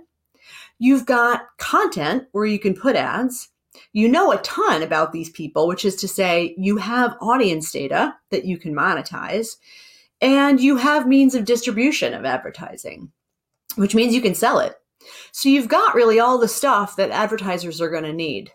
You've 0.78 1.06
got 1.06 1.44
content 1.58 2.26
where 2.34 2.46
you 2.46 2.60
can 2.60 2.74
put 2.74 2.98
ads. 2.98 3.50
You 3.94 4.10
know 4.10 4.34
a 4.34 4.38
ton 4.40 4.84
about 4.84 5.14
these 5.14 5.30
people, 5.30 5.66
which 5.66 5.86
is 5.86 5.96
to 5.98 6.08
say, 6.08 6.54
you 6.58 6.76
have 6.76 7.16
audience 7.22 7.72
data 7.72 8.14
that 8.30 8.44
you 8.44 8.58
can 8.58 8.76
monetize, 8.76 9.56
and 10.20 10.60
you 10.60 10.76
have 10.76 11.08
means 11.08 11.34
of 11.34 11.46
distribution 11.46 12.14
of 12.14 12.26
advertising, 12.26 13.14
which 13.78 13.96
means 13.96 14.14
you 14.14 14.22
can 14.22 14.36
sell 14.36 14.60
it. 14.60 14.76
So 15.32 15.50
you've 15.50 15.68
got 15.68 15.96
really 15.96 16.20
all 16.20 16.38
the 16.38 16.48
stuff 16.48 16.96
that 16.96 17.12
advertisers 17.12 17.82
are 17.82 17.90
going 17.90 18.04
to 18.04 18.14
need 18.14 18.52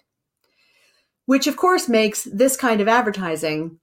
which 1.30 1.46
of 1.46 1.56
course 1.56 1.88
makes 1.88 2.24
this 2.24 2.56
kind 2.56 2.80
of 2.80 2.88
advertising 2.88 3.78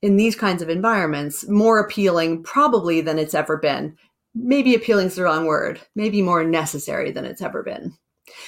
in 0.00 0.16
these 0.16 0.34
kinds 0.34 0.62
of 0.62 0.70
environments 0.70 1.46
more 1.46 1.78
appealing 1.78 2.42
probably 2.42 3.02
than 3.02 3.18
it's 3.18 3.34
ever 3.34 3.58
been. 3.58 3.94
Maybe 4.34 4.74
appealing 4.74 5.08
is 5.08 5.16
the 5.16 5.24
wrong 5.24 5.44
word, 5.44 5.78
maybe 5.94 6.22
more 6.22 6.42
necessary 6.42 7.10
than 7.10 7.26
it's 7.26 7.42
ever 7.42 7.62
been. 7.62 7.92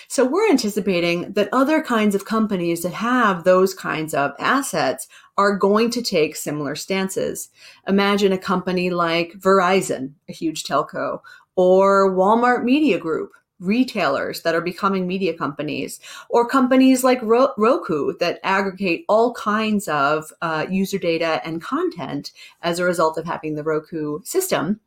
So 0.09 0.25
we're 0.25 0.49
anticipating 0.49 1.35
that 1.35 1.51
other 1.53 1.83
kinds 1.83 2.15
of 2.15 2.25
companies 2.25 2.83
that 2.85 2.95
have 2.95 3.45
those 3.45 3.75
kinds 3.75 4.15
of 4.15 4.33
assets 4.39 5.07
are 5.37 5.55
going 5.55 5.91
to 5.91 6.01
take 6.01 6.37
similar 6.37 6.75
stances. 6.75 7.51
Imagine 7.87 8.33
a 8.33 8.39
company 8.39 8.89
like 8.89 9.35
Verizon, 9.35 10.15
a 10.27 10.33
huge 10.33 10.65
telco, 10.65 11.21
or 11.57 12.15
Walmart 12.15 12.63
Media 12.63 12.99
Group, 12.99 13.33
retailers 13.59 14.43
that 14.43 14.55
are 14.55 14.61
becoming 14.61 15.07
media 15.07 15.35
companies 15.35 15.99
or 16.29 16.47
companies 16.47 17.03
like 17.03 17.21
Roku 17.23 18.13
that 18.19 18.39
aggregate 18.45 19.05
all 19.09 19.33
kinds 19.33 19.89
of 19.89 20.33
uh, 20.43 20.67
user 20.69 20.99
data 20.99 21.41
and 21.45 21.63
content 21.63 22.33
as 22.63 22.79
a 22.79 22.85
result 22.85 23.19
of 23.19 23.25
having 23.25 23.55
the 23.55 23.65
Roku 23.65 24.21
system. 24.25 24.81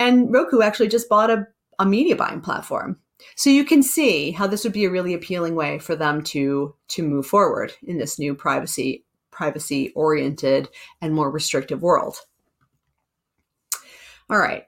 And 0.00 0.32
Roku 0.32 0.62
actually 0.62 0.88
just 0.88 1.08
bought 1.08 1.30
a, 1.30 1.46
a 1.78 1.84
media 1.84 2.16
buying 2.16 2.40
platform. 2.40 2.98
So 3.34 3.50
you 3.50 3.64
can 3.64 3.82
see 3.82 4.30
how 4.30 4.46
this 4.46 4.64
would 4.64 4.72
be 4.72 4.84
a 4.84 4.90
really 4.90 5.12
appealing 5.12 5.54
way 5.54 5.78
for 5.78 5.96
them 5.96 6.22
to 6.24 6.74
to 6.88 7.02
move 7.02 7.26
forward 7.26 7.72
in 7.82 7.98
this 7.98 8.18
new 8.18 8.34
privacy 8.34 9.04
privacy 9.30 9.92
oriented 9.94 10.68
and 11.00 11.14
more 11.14 11.30
restrictive 11.30 11.82
world. 11.82 12.16
All 14.30 14.38
right. 14.38 14.64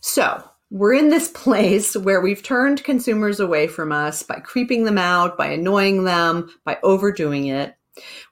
So, 0.00 0.42
we're 0.70 0.94
in 0.94 1.10
this 1.10 1.28
place 1.28 1.96
where 1.96 2.20
we've 2.20 2.42
turned 2.42 2.82
consumers 2.82 3.38
away 3.38 3.68
from 3.68 3.92
us 3.92 4.22
by 4.22 4.40
creeping 4.40 4.84
them 4.84 4.98
out, 4.98 5.38
by 5.38 5.46
annoying 5.46 6.04
them, 6.04 6.50
by 6.64 6.78
overdoing 6.82 7.46
it. 7.46 7.76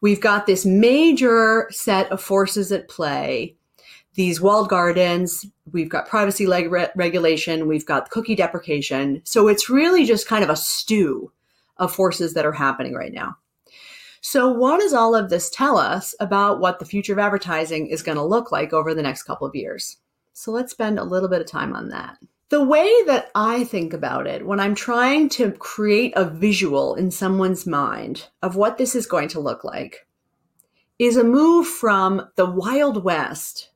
We've 0.01 0.21
got 0.21 0.47
this 0.47 0.67
major 0.67 1.69
set 1.71 2.11
of 2.11 2.21
forces 2.21 2.73
at 2.73 2.89
play. 2.89 3.57
These 4.15 4.41
walled 4.41 4.69
gardens, 4.69 5.47
we've 5.73 5.89
got 5.89 6.09
privacy 6.09 6.47
leg- 6.47 6.71
re- 6.71 6.91
regulation, 6.95 7.67
we've 7.67 7.87
got 7.87 8.11
cookie 8.11 8.37
deprecation. 8.37 9.21
So 9.25 9.49
it's 9.49 9.71
really 9.71 10.05
just 10.05 10.29
kind 10.29 10.45
of 10.45 10.51
a 10.51 10.57
stew 10.57 11.33
of 11.79 11.95
forces 11.95 12.35
that 12.35 12.47
are 12.47 12.53
happening 12.53 12.95
right 12.95 13.13
now. 13.13 13.37
So, 14.21 14.49
what 14.49 14.81
does 14.81 14.95
all 14.95 15.15
of 15.15 15.29
this 15.29 15.51
tell 15.51 15.77
us 15.77 16.15
about 16.19 16.59
what 16.59 16.79
the 16.79 16.87
future 16.87 17.13
of 17.13 17.19
advertising 17.19 17.89
is 17.89 18.03
going 18.03 18.17
to 18.17 18.25
look 18.25 18.51
like 18.51 18.73
over 18.73 18.95
the 18.95 19.03
next 19.03 19.25
couple 19.25 19.47
of 19.47 19.55
years? 19.55 19.99
So 20.35 20.51
let's 20.51 20.73
spend 20.73 20.99
a 20.99 21.05
little 21.05 21.29
bit 21.29 21.41
of 21.41 21.47
time 21.47 21.75
on 21.75 21.91
that. 21.91 22.19
The 22.51 22.63
way 22.63 22.93
that 23.07 23.31
I 23.37 23.63
think 23.65 23.93
about 23.93 24.27
it 24.27 24.45
when 24.45 24.59
I'm 24.59 24.75
trying 24.75 25.29
to 25.31 25.53
create 25.53 26.13
a 26.17 26.25
visual 26.25 26.97
in 26.97 27.13
someone's 27.13 27.67
mind 27.67 28.29
of 28.43 28.57
what 28.57 28.77
this 28.77 28.97
is 28.97 29.07
going 29.07 29.29
to 29.29 29.41
look 29.41 29.63
like 29.63 30.07
is 30.99 31.17
a 31.17 31.25
move 31.25 31.69
from 31.69 32.29
the 32.37 32.47
Wild 32.47 33.05
West 33.05 33.71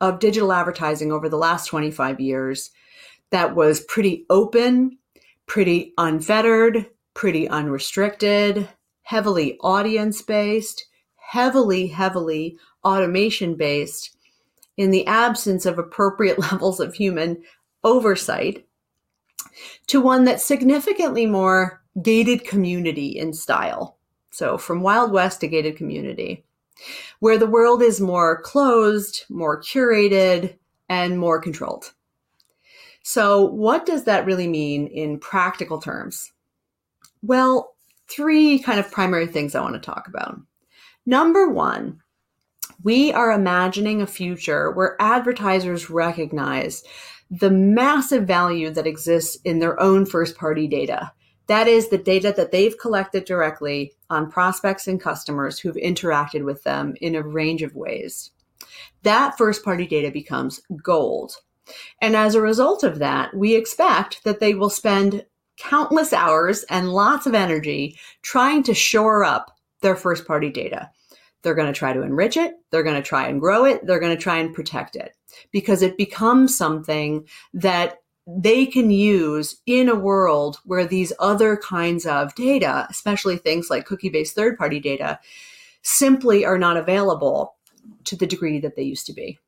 of 0.00 0.18
digital 0.18 0.52
advertising 0.52 1.12
over 1.12 1.28
the 1.28 1.38
last 1.38 1.66
25 1.66 2.18
years 2.18 2.70
that 3.30 3.54
was 3.54 3.80
pretty 3.80 4.26
open, 4.30 4.98
pretty 5.46 5.94
unfettered, 5.96 6.86
pretty 7.14 7.48
unrestricted, 7.48 8.68
heavily 9.02 9.58
audience 9.60 10.22
based, 10.22 10.86
heavily, 11.16 11.86
heavily 11.86 12.58
automation 12.84 13.54
based 13.54 14.16
in 14.80 14.90
the 14.90 15.06
absence 15.06 15.66
of 15.66 15.78
appropriate 15.78 16.38
levels 16.50 16.80
of 16.80 16.94
human 16.94 17.42
oversight 17.84 18.66
to 19.86 20.00
one 20.00 20.24
that's 20.24 20.42
significantly 20.44 21.26
more 21.26 21.82
gated 22.02 22.44
community 22.44 23.08
in 23.08 23.34
style. 23.34 23.98
So, 24.30 24.56
from 24.56 24.80
Wild 24.80 25.12
West 25.12 25.40
to 25.40 25.48
gated 25.48 25.76
community, 25.76 26.44
where 27.18 27.36
the 27.36 27.46
world 27.46 27.82
is 27.82 28.00
more 28.00 28.40
closed, 28.40 29.24
more 29.28 29.60
curated, 29.60 30.56
and 30.88 31.18
more 31.18 31.42
controlled. 31.42 31.92
So, 33.02 33.44
what 33.44 33.84
does 33.84 34.04
that 34.04 34.24
really 34.24 34.48
mean 34.48 34.86
in 34.86 35.18
practical 35.18 35.80
terms? 35.80 36.32
Well, 37.22 37.74
three 38.08 38.60
kind 38.60 38.80
of 38.80 38.90
primary 38.90 39.26
things 39.26 39.54
I 39.54 39.60
want 39.60 39.74
to 39.74 39.80
talk 39.80 40.06
about. 40.08 40.40
Number 41.04 41.50
one, 41.50 42.00
we 42.82 43.12
are 43.12 43.32
imagining 43.32 44.00
a 44.00 44.06
future 44.06 44.70
where 44.70 44.96
advertisers 45.00 45.90
recognize 45.90 46.82
the 47.30 47.50
massive 47.50 48.26
value 48.26 48.70
that 48.70 48.86
exists 48.86 49.36
in 49.44 49.58
their 49.58 49.80
own 49.80 50.06
first 50.06 50.36
party 50.36 50.66
data. 50.66 51.12
That 51.46 51.68
is 51.68 51.88
the 51.88 51.98
data 51.98 52.32
that 52.36 52.52
they've 52.52 52.78
collected 52.78 53.24
directly 53.24 53.92
on 54.08 54.30
prospects 54.30 54.86
and 54.86 55.00
customers 55.00 55.58
who've 55.58 55.76
interacted 55.76 56.44
with 56.44 56.62
them 56.62 56.94
in 57.00 57.14
a 57.14 57.22
range 57.22 57.62
of 57.62 57.74
ways. 57.74 58.30
That 59.02 59.36
first 59.36 59.64
party 59.64 59.86
data 59.86 60.10
becomes 60.10 60.60
gold. 60.82 61.36
And 62.00 62.16
as 62.16 62.34
a 62.34 62.40
result 62.40 62.82
of 62.82 62.98
that, 62.98 63.34
we 63.34 63.54
expect 63.54 64.24
that 64.24 64.40
they 64.40 64.54
will 64.54 64.70
spend 64.70 65.24
countless 65.56 66.12
hours 66.12 66.64
and 66.64 66.92
lots 66.92 67.26
of 67.26 67.34
energy 67.34 67.98
trying 68.22 68.62
to 68.64 68.74
shore 68.74 69.24
up 69.24 69.56
their 69.82 69.96
first 69.96 70.26
party 70.26 70.50
data. 70.50 70.90
They're 71.42 71.54
going 71.54 71.72
to 71.72 71.78
try 71.78 71.92
to 71.92 72.02
enrich 72.02 72.36
it. 72.36 72.54
They're 72.70 72.82
going 72.82 72.96
to 72.96 73.08
try 73.08 73.28
and 73.28 73.40
grow 73.40 73.64
it. 73.64 73.86
They're 73.86 74.00
going 74.00 74.16
to 74.16 74.22
try 74.22 74.38
and 74.38 74.54
protect 74.54 74.96
it 74.96 75.14
because 75.50 75.82
it 75.82 75.96
becomes 75.96 76.56
something 76.56 77.26
that 77.54 77.98
they 78.26 78.66
can 78.66 78.90
use 78.90 79.60
in 79.66 79.88
a 79.88 79.94
world 79.94 80.58
where 80.64 80.86
these 80.86 81.12
other 81.18 81.56
kinds 81.56 82.06
of 82.06 82.34
data, 82.34 82.86
especially 82.90 83.36
things 83.36 83.70
like 83.70 83.86
cookie 83.86 84.08
based 84.08 84.34
third 84.34 84.58
party 84.58 84.78
data, 84.78 85.18
simply 85.82 86.44
are 86.44 86.58
not 86.58 86.76
available 86.76 87.54
to 88.04 88.16
the 88.16 88.26
degree 88.26 88.60
that 88.60 88.76
they 88.76 88.82
used 88.82 89.06
to 89.06 89.12
be. 89.12 89.38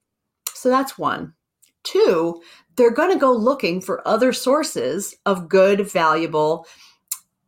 So 0.55 0.69
that's 0.69 0.99
one. 0.99 1.35
Two, 1.83 2.41
they're 2.77 2.91
going 2.91 3.13
to 3.13 3.19
go 3.19 3.33
looking 3.33 3.81
for 3.81 4.07
other 4.07 4.33
sources 4.33 5.15
of 5.27 5.49
good, 5.49 5.91
valuable, 5.91 6.67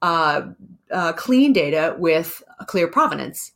uh, 0.03 0.49
uh, 0.91 1.13
clean 1.15 1.53
data 1.53 1.97
with 1.99 2.43
clear 2.67 2.89
provenance 2.89 3.53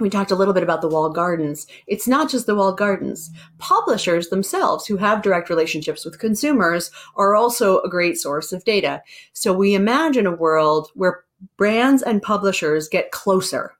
we 0.00 0.10
talked 0.10 0.30
a 0.30 0.36
little 0.36 0.54
bit 0.54 0.62
about 0.62 0.80
the 0.80 0.88
walled 0.88 1.14
gardens. 1.14 1.66
It's 1.86 2.06
not 2.06 2.30
just 2.30 2.46
the 2.46 2.54
walled 2.54 2.78
gardens. 2.78 3.30
Publishers 3.58 4.28
themselves, 4.28 4.86
who 4.86 4.96
have 4.96 5.22
direct 5.22 5.50
relationships 5.50 6.04
with 6.04 6.18
consumers, 6.18 6.90
are 7.16 7.34
also 7.34 7.80
a 7.80 7.88
great 7.88 8.18
source 8.18 8.52
of 8.52 8.64
data. 8.64 9.02
So 9.32 9.52
we 9.52 9.74
imagine 9.74 10.26
a 10.26 10.34
world 10.34 10.90
where 10.94 11.24
brands 11.56 12.02
and 12.02 12.22
publishers 12.22 12.88
get 12.88 13.10
closer, 13.10 13.74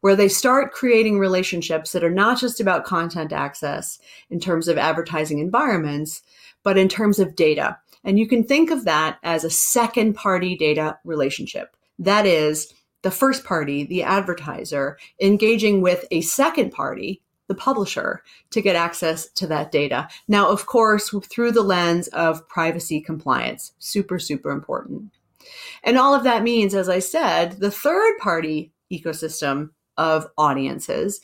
where 0.00 0.16
they 0.16 0.28
start 0.28 0.72
creating 0.72 1.18
relationships 1.18 1.92
that 1.92 2.04
are 2.04 2.10
not 2.10 2.38
just 2.38 2.60
about 2.60 2.84
content 2.84 3.32
access 3.32 3.98
in 4.30 4.40
terms 4.40 4.68
of 4.68 4.78
advertising 4.78 5.38
environments, 5.38 6.22
but 6.62 6.78
in 6.78 6.88
terms 6.88 7.18
of 7.18 7.36
data. 7.36 7.78
And 8.04 8.18
you 8.18 8.26
can 8.26 8.44
think 8.44 8.70
of 8.70 8.84
that 8.84 9.18
as 9.22 9.44
a 9.44 9.50
second 9.50 10.14
party 10.14 10.56
data 10.56 10.98
relationship 11.04 11.76
That 11.98 12.24
is, 12.24 12.72
the 13.02 13.10
first 13.10 13.44
party, 13.44 13.84
the 13.84 14.02
advertiser, 14.02 14.98
engaging 15.20 15.80
with 15.80 16.04
a 16.10 16.20
second 16.20 16.70
party, 16.70 17.22
the 17.48 17.54
publisher, 17.54 18.22
to 18.50 18.60
get 18.60 18.76
access 18.76 19.28
to 19.30 19.46
that 19.48 19.72
data. 19.72 20.08
Now, 20.28 20.48
of 20.48 20.66
course, 20.66 21.14
through 21.24 21.52
the 21.52 21.62
lens 21.62 22.08
of 22.08 22.46
privacy 22.48 23.00
compliance, 23.00 23.72
super, 23.78 24.18
super 24.18 24.50
important. 24.50 25.10
And 25.82 25.98
all 25.98 26.14
of 26.14 26.24
that 26.24 26.42
means, 26.42 26.74
as 26.74 26.88
I 26.88 26.98
said, 26.98 27.58
the 27.58 27.70
third 27.70 28.18
party 28.18 28.72
ecosystem 28.92 29.70
of 29.96 30.26
audiences 30.38 31.20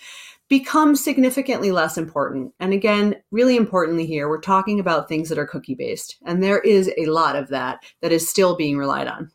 becomes 0.48 1.02
significantly 1.02 1.72
less 1.72 1.98
important. 1.98 2.52
And 2.60 2.72
again, 2.72 3.16
really 3.30 3.56
importantly 3.56 4.06
here, 4.06 4.28
we're 4.28 4.40
talking 4.40 4.78
about 4.78 5.08
things 5.08 5.28
that 5.28 5.38
are 5.38 5.46
cookie 5.46 5.74
based. 5.74 6.16
And 6.24 6.42
there 6.42 6.60
is 6.60 6.90
a 6.96 7.06
lot 7.06 7.36
of 7.36 7.48
that 7.48 7.82
that 8.00 8.12
is 8.12 8.28
still 8.28 8.56
being 8.56 8.78
relied 8.78 9.08
on. 9.08 9.30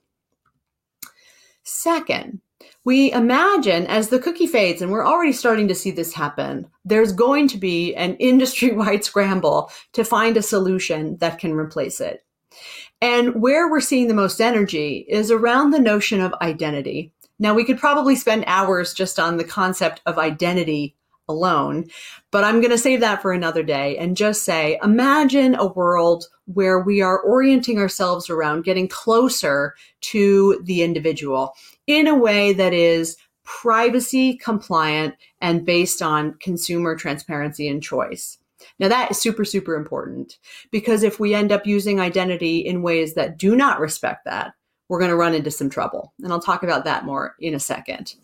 Second, 1.63 2.41
we 2.83 3.11
imagine 3.11 3.85
as 3.87 4.09
the 4.09 4.19
cookie 4.19 4.47
fades, 4.47 4.81
and 4.81 4.91
we're 4.91 5.05
already 5.05 5.33
starting 5.33 5.67
to 5.67 5.75
see 5.75 5.91
this 5.91 6.13
happen, 6.13 6.67
there's 6.83 7.11
going 7.11 7.47
to 7.49 7.57
be 7.57 7.95
an 7.95 8.15
industry 8.15 8.71
wide 8.71 9.03
scramble 9.03 9.71
to 9.93 10.03
find 10.03 10.37
a 10.37 10.41
solution 10.41 11.17
that 11.17 11.39
can 11.39 11.53
replace 11.53 12.01
it. 12.01 12.23
And 13.01 13.41
where 13.41 13.69
we're 13.69 13.81
seeing 13.81 14.07
the 14.07 14.13
most 14.13 14.41
energy 14.41 15.05
is 15.07 15.31
around 15.31 15.71
the 15.71 15.79
notion 15.79 16.21
of 16.21 16.33
identity. 16.41 17.13
Now, 17.39 17.53
we 17.53 17.63
could 17.63 17.79
probably 17.79 18.15
spend 18.15 18.43
hours 18.45 18.93
just 18.93 19.19
on 19.19 19.37
the 19.37 19.43
concept 19.43 20.01
of 20.05 20.19
identity 20.19 20.95
alone, 21.31 21.89
but 22.29 22.43
I'm 22.43 22.59
going 22.59 22.71
to 22.71 22.77
save 22.77 22.99
that 22.99 23.21
for 23.21 23.31
another 23.31 23.63
day 23.63 23.97
and 23.97 24.17
just 24.17 24.43
say 24.43 24.79
imagine 24.83 25.55
a 25.55 25.67
world 25.67 26.25
where 26.45 26.79
we 26.79 27.01
are 27.01 27.21
orienting 27.21 27.79
ourselves 27.79 28.29
around 28.29 28.63
getting 28.63 28.87
closer 28.87 29.73
to 30.01 30.61
the 30.63 30.83
individual 30.83 31.53
in 31.87 32.07
a 32.07 32.15
way 32.15 32.53
that 32.53 32.73
is 32.73 33.17
privacy 33.43 34.37
compliant 34.37 35.15
and 35.39 35.65
based 35.65 36.01
on 36.01 36.35
consumer 36.35 36.95
transparency 36.95 37.67
and 37.67 37.81
choice. 37.81 38.37
Now, 38.79 38.87
that 38.89 39.11
is 39.11 39.19
super, 39.19 39.43
super 39.43 39.75
important 39.75 40.37
because 40.71 41.03
if 41.03 41.19
we 41.19 41.33
end 41.33 41.51
up 41.51 41.65
using 41.65 41.99
identity 41.99 42.59
in 42.59 42.81
ways 42.81 43.15
that 43.15 43.37
do 43.37 43.55
not 43.55 43.79
respect 43.79 44.25
that, 44.25 44.53
we're 44.91 44.99
going 44.99 45.09
to 45.09 45.15
run 45.15 45.33
into 45.33 45.49
some 45.49 45.69
trouble. 45.69 46.11
And 46.21 46.33
I'll 46.33 46.41
talk 46.41 46.63
about 46.63 46.83
that 46.83 47.05
more 47.05 47.37
in 47.39 47.53
a 47.53 47.61
second. 47.61 48.15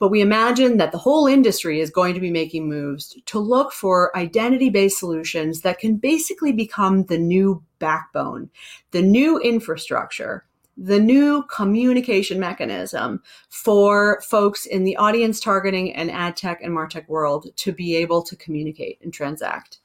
But 0.00 0.08
we 0.08 0.20
imagine 0.20 0.76
that 0.78 0.90
the 0.90 0.98
whole 0.98 1.28
industry 1.28 1.78
is 1.78 1.90
going 1.90 2.12
to 2.14 2.20
be 2.20 2.32
making 2.32 2.68
moves 2.68 3.16
to 3.26 3.38
look 3.38 3.72
for 3.72 4.10
identity 4.16 4.68
based 4.68 4.98
solutions 4.98 5.60
that 5.60 5.78
can 5.78 5.94
basically 5.94 6.50
become 6.50 7.04
the 7.04 7.18
new 7.18 7.62
backbone, 7.78 8.50
the 8.90 9.00
new 9.00 9.38
infrastructure, 9.38 10.44
the 10.76 10.98
new 10.98 11.44
communication 11.44 12.40
mechanism 12.40 13.22
for 13.48 14.20
folks 14.22 14.66
in 14.66 14.82
the 14.82 14.96
audience 14.96 15.38
targeting 15.38 15.94
and 15.94 16.10
ad 16.10 16.36
tech 16.36 16.60
and 16.60 16.76
martech 16.76 17.06
world 17.06 17.46
to 17.54 17.70
be 17.70 17.94
able 17.94 18.24
to 18.24 18.34
communicate 18.34 18.98
and 19.04 19.14
transact. 19.14 19.78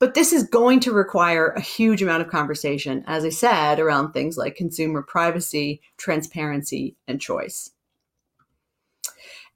But 0.00 0.14
this 0.14 0.32
is 0.32 0.42
going 0.44 0.80
to 0.80 0.92
require 0.92 1.48
a 1.48 1.60
huge 1.60 2.02
amount 2.02 2.22
of 2.22 2.30
conversation, 2.30 3.04
as 3.06 3.24
I 3.24 3.28
said, 3.28 3.78
around 3.78 4.12
things 4.12 4.38
like 4.38 4.56
consumer 4.56 5.02
privacy, 5.02 5.82
transparency, 5.98 6.96
and 7.06 7.20
choice. 7.20 7.70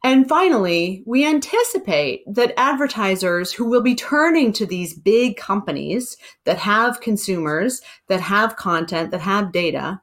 And 0.04 0.28
finally, 0.28 1.02
we 1.06 1.26
anticipate 1.26 2.22
that 2.26 2.52
advertisers 2.58 3.54
who 3.54 3.64
will 3.64 3.80
be 3.80 3.94
turning 3.94 4.52
to 4.52 4.66
these 4.66 4.92
big 4.92 5.38
companies 5.38 6.18
that 6.44 6.58
have 6.58 7.00
consumers, 7.00 7.80
that 8.08 8.20
have 8.20 8.56
content, 8.56 9.12
that 9.12 9.22
have 9.22 9.50
data, 9.50 10.02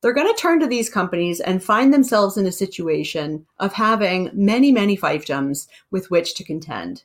they're 0.00 0.14
going 0.14 0.32
to 0.32 0.40
turn 0.40 0.60
to 0.60 0.66
these 0.66 0.88
companies 0.88 1.40
and 1.40 1.62
find 1.62 1.92
themselves 1.92 2.38
in 2.38 2.46
a 2.46 2.52
situation 2.52 3.44
of 3.58 3.74
having 3.74 4.30
many, 4.32 4.72
many 4.72 4.96
fiefdoms 4.96 5.66
with 5.90 6.10
which 6.10 6.34
to 6.36 6.44
contend. 6.44 7.02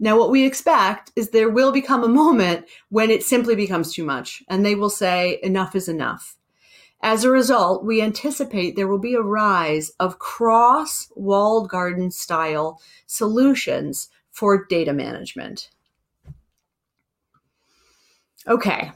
Now, 0.00 0.18
what 0.18 0.30
we 0.30 0.44
expect 0.44 1.12
is 1.16 1.30
there 1.30 1.48
will 1.48 1.72
become 1.72 2.02
a 2.02 2.08
moment 2.08 2.66
when 2.88 3.10
it 3.10 3.22
simply 3.22 3.54
becomes 3.54 3.92
too 3.92 4.04
much, 4.04 4.42
and 4.48 4.64
they 4.64 4.74
will 4.74 4.90
say, 4.90 5.38
enough 5.42 5.74
is 5.74 5.88
enough. 5.88 6.36
As 7.02 7.22
a 7.22 7.30
result, 7.30 7.84
we 7.84 8.00
anticipate 8.00 8.76
there 8.76 8.88
will 8.88 8.98
be 8.98 9.14
a 9.14 9.20
rise 9.20 9.92
of 10.00 10.18
cross 10.18 11.10
walled 11.14 11.68
garden 11.68 12.10
style 12.10 12.80
solutions 13.06 14.08
for 14.30 14.64
data 14.66 14.92
management. 14.92 15.70
Okay, 18.48 18.90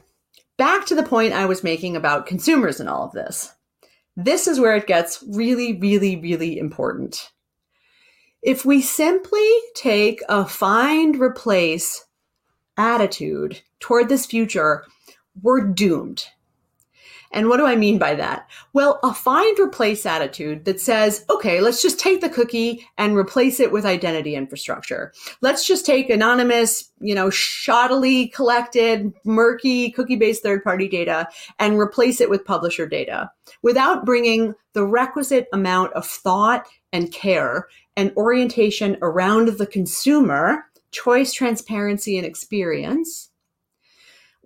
back 0.57 0.85
to 0.87 0.95
the 0.95 1.03
point 1.03 1.33
I 1.33 1.45
was 1.45 1.63
making 1.63 1.95
about 1.95 2.25
consumers 2.25 2.79
and 2.79 2.89
all 2.89 3.05
of 3.05 3.13
this. 3.13 3.53
This 4.15 4.47
is 4.47 4.59
where 4.59 4.75
it 4.75 4.87
gets 4.87 5.23
really, 5.29 5.79
really, 5.79 6.17
really 6.17 6.59
important. 6.59 7.31
If 8.41 8.63
we 8.63 8.81
simply 8.81 9.47
take 9.75 10.21
a 10.29 10.45
find 10.45 11.19
replace 11.19 12.05
attitude 12.77 13.61
toward 13.79 14.07
this 14.07 14.25
future, 14.25 14.85
we're 15.41 15.61
doomed. 15.61 16.25
And 17.31 17.47
what 17.47 17.57
do 17.57 17.65
I 17.65 17.75
mean 17.75 17.99
by 17.99 18.15
that? 18.15 18.49
Well, 18.73 18.99
a 19.03 19.13
find 19.13 19.59
replace 19.59 20.05
attitude 20.05 20.65
that 20.65 20.81
says, 20.81 21.25
okay, 21.29 21.61
let's 21.61 21.81
just 21.81 21.99
take 21.99 22.21
the 22.21 22.29
cookie 22.29 22.87
and 22.97 23.15
replace 23.15 23.59
it 23.59 23.71
with 23.71 23.85
identity 23.85 24.35
infrastructure. 24.35 25.13
Let's 25.41 25.65
just 25.65 25.85
take 25.85 26.09
anonymous, 26.09 26.91
you 26.99 27.13
know, 27.13 27.27
shoddily 27.27 28.33
collected, 28.33 29.13
murky 29.25 29.91
cookie 29.91 30.15
based 30.15 30.41
third 30.41 30.63
party 30.63 30.87
data 30.87 31.27
and 31.59 31.77
replace 31.77 32.19
it 32.19 32.29
with 32.29 32.45
publisher 32.45 32.87
data 32.87 33.31
without 33.61 34.05
bringing 34.05 34.55
the 34.73 34.85
requisite 34.85 35.47
amount 35.53 35.93
of 35.93 36.05
thought 36.05 36.65
and 36.91 37.11
care 37.11 37.67
and 37.95 38.11
orientation 38.15 38.97
around 39.01 39.49
the 39.57 39.67
consumer, 39.67 40.65
choice, 40.91 41.33
transparency, 41.33 42.17
and 42.17 42.25
experience, 42.25 43.28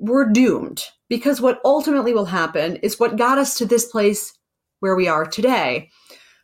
we're 0.03 0.29
doomed 0.29 0.83
because 1.07 1.39
what 1.39 1.61
ultimately 1.63 2.13
will 2.13 2.25
happen 2.25 2.75
is 2.77 2.99
what 2.99 3.15
got 3.15 3.37
us 3.37 3.57
to 3.57 3.65
this 3.65 3.85
place 3.85 4.37
where 4.81 4.97
we 4.97 5.07
are 5.07 5.25
today. 5.25 5.89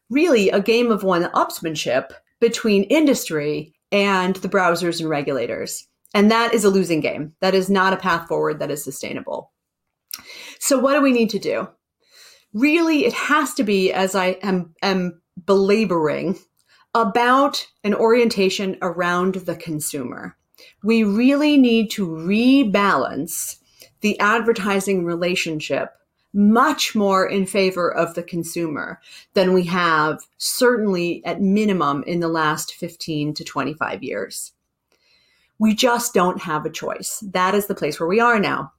Really, 0.09 0.49
a 0.49 0.61
game 0.61 0.91
of 0.91 1.03
one 1.03 1.25
upsmanship 1.31 2.11
between 2.39 2.83
industry 2.83 3.75
and 3.91 4.37
the 4.37 4.47
browsers 4.47 5.01
and 5.01 5.09
regulators. 5.09 5.85
And 6.13 6.31
that 6.31 6.53
is 6.53 6.63
a 6.63 6.69
losing 6.69 7.01
game. 7.01 7.33
That 7.41 7.53
is 7.53 7.69
not 7.69 7.91
a 7.91 7.97
path 7.97 8.29
forward 8.29 8.59
that 8.59 8.71
is 8.71 8.81
sustainable. 8.81 9.51
So, 10.59 10.79
what 10.79 10.93
do 10.93 11.01
we 11.01 11.11
need 11.11 11.29
to 11.31 11.39
do? 11.39 11.67
Really, 12.53 13.05
it 13.05 13.13
has 13.13 13.53
to 13.55 13.63
be, 13.63 13.91
as 13.91 14.15
I 14.15 14.37
am, 14.41 14.73
am 14.81 15.21
belaboring 15.45 16.39
about 16.93 17.67
an 17.83 17.93
orientation 17.93 18.77
around 18.81 19.35
the 19.35 19.57
consumer. 19.57 20.37
We 20.83 21.03
really 21.03 21.57
need 21.57 21.91
to 21.91 22.07
rebalance 22.07 23.57
the 24.01 24.19
advertising 24.19 25.05
relationship 25.05 25.93
much 26.33 26.95
more 26.95 27.27
in 27.27 27.45
favor 27.45 27.91
of 27.91 28.13
the 28.13 28.23
consumer 28.23 29.01
than 29.33 29.53
we 29.53 29.63
have 29.63 30.19
certainly 30.37 31.25
at 31.25 31.41
minimum 31.41 32.03
in 32.05 32.19
the 32.19 32.27
last 32.27 32.75
15 32.75 33.33
to 33.33 33.43
25 33.43 34.03
years. 34.03 34.51
We 35.57 35.73
just 35.73 36.13
don't 36.13 36.41
have 36.41 36.65
a 36.65 36.69
choice. 36.69 37.23
That 37.31 37.55
is 37.55 37.67
the 37.67 37.75
place 37.75 37.99
where 37.99 38.07
we 38.07 38.19
are 38.19 38.39
now. 38.39 38.73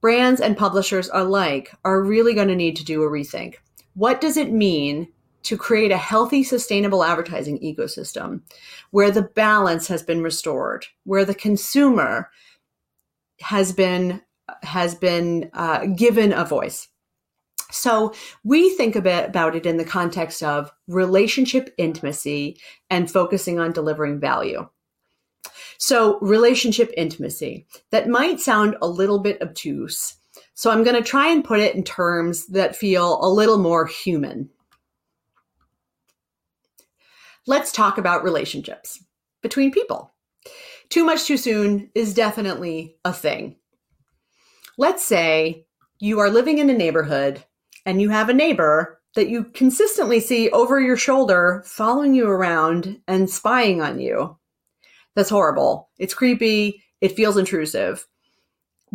Brands 0.00 0.40
and 0.40 0.56
publishers 0.56 1.10
alike 1.12 1.72
are 1.84 2.02
really 2.02 2.34
going 2.34 2.48
to 2.48 2.56
need 2.56 2.76
to 2.76 2.84
do 2.84 3.02
a 3.02 3.10
rethink. 3.10 3.56
What 3.94 4.20
does 4.20 4.36
it 4.36 4.52
mean 4.52 5.08
to 5.44 5.56
create 5.56 5.92
a 5.92 5.96
healthy, 5.96 6.42
sustainable 6.42 7.04
advertising 7.04 7.58
ecosystem 7.60 8.40
where 8.90 9.10
the 9.10 9.22
balance 9.22 9.86
has 9.86 10.02
been 10.02 10.22
restored, 10.22 10.86
where 11.04 11.24
the 11.24 11.34
consumer 11.34 12.30
has 13.40 13.72
been 13.72 14.20
has 14.62 14.94
been 14.94 15.50
uh, 15.54 15.86
given 15.86 16.32
a 16.32 16.44
voice. 16.44 16.88
So 17.70 18.12
we 18.44 18.70
think 18.70 18.94
a 18.94 19.02
bit 19.02 19.28
about 19.28 19.56
it 19.56 19.66
in 19.66 19.78
the 19.78 19.84
context 19.84 20.42
of 20.42 20.70
relationship 20.86 21.74
intimacy 21.78 22.60
and 22.90 23.10
focusing 23.10 23.58
on 23.58 23.72
delivering 23.72 24.20
value. 24.20 24.68
So 25.78 26.18
relationship 26.20 26.92
intimacy 26.96 27.66
that 27.90 28.08
might 28.08 28.38
sound 28.38 28.76
a 28.80 28.88
little 28.88 29.18
bit 29.18 29.42
obtuse. 29.42 30.14
So 30.54 30.70
I'm 30.70 30.84
going 30.84 30.96
to 30.96 31.02
try 31.02 31.28
and 31.28 31.44
put 31.44 31.58
it 31.58 31.74
in 31.74 31.82
terms 31.82 32.46
that 32.48 32.76
feel 32.76 33.18
a 33.24 33.28
little 33.28 33.58
more 33.58 33.86
human. 33.86 34.50
Let's 37.46 37.72
talk 37.72 37.98
about 37.98 38.24
relationships 38.24 39.04
between 39.42 39.70
people. 39.70 40.14
Too 40.88 41.04
much 41.04 41.24
too 41.24 41.36
soon 41.36 41.90
is 41.94 42.14
definitely 42.14 42.96
a 43.04 43.12
thing. 43.12 43.56
Let's 44.78 45.04
say 45.04 45.66
you 46.00 46.20
are 46.20 46.30
living 46.30 46.58
in 46.58 46.70
a 46.70 46.76
neighborhood 46.76 47.44
and 47.86 48.00
you 48.00 48.08
have 48.08 48.28
a 48.28 48.34
neighbor 48.34 49.00
that 49.14 49.28
you 49.28 49.44
consistently 49.44 50.20
see 50.20 50.50
over 50.50 50.80
your 50.80 50.96
shoulder 50.96 51.62
following 51.66 52.14
you 52.14 52.28
around 52.28 53.00
and 53.06 53.30
spying 53.30 53.80
on 53.80 54.00
you. 54.00 54.38
That's 55.14 55.30
horrible. 55.30 55.90
It's 55.98 56.14
creepy. 56.14 56.82
It 57.00 57.12
feels 57.12 57.36
intrusive. 57.36 58.06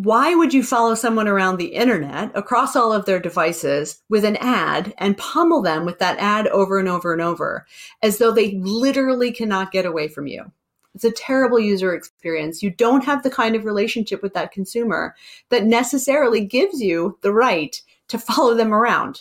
Why 0.03 0.33
would 0.33 0.53
you 0.53 0.63
follow 0.63 0.95
someone 0.95 1.27
around 1.27 1.57
the 1.57 1.73
internet 1.73 2.31
across 2.33 2.73
all 2.73 2.93
of 2.93 3.03
their 3.03 3.19
devices 3.19 4.01
with 4.07 4.23
an 4.23 4.37
ad 4.37 4.93
and 4.97 5.17
pummel 5.17 5.61
them 5.61 5.83
with 5.83 5.99
that 5.99 6.17
ad 6.19 6.47
over 6.47 6.79
and 6.79 6.87
over 6.87 7.11
and 7.11 7.21
over 7.21 7.65
as 8.01 8.17
though 8.17 8.31
they 8.31 8.53
literally 8.59 9.29
cannot 9.29 9.73
get 9.73 9.85
away 9.85 10.07
from 10.07 10.25
you? 10.25 10.49
It's 10.95 11.03
a 11.03 11.11
terrible 11.11 11.59
user 11.59 11.93
experience. 11.93 12.63
You 12.63 12.69
don't 12.69 13.03
have 13.03 13.23
the 13.23 13.29
kind 13.29 13.57
of 13.57 13.65
relationship 13.65 14.23
with 14.23 14.33
that 14.35 14.53
consumer 14.53 15.15
that 15.49 15.65
necessarily 15.65 16.45
gives 16.45 16.79
you 16.79 17.17
the 17.21 17.33
right 17.33 17.75
to 18.07 18.17
follow 18.17 18.53
them 18.53 18.73
around. 18.73 19.19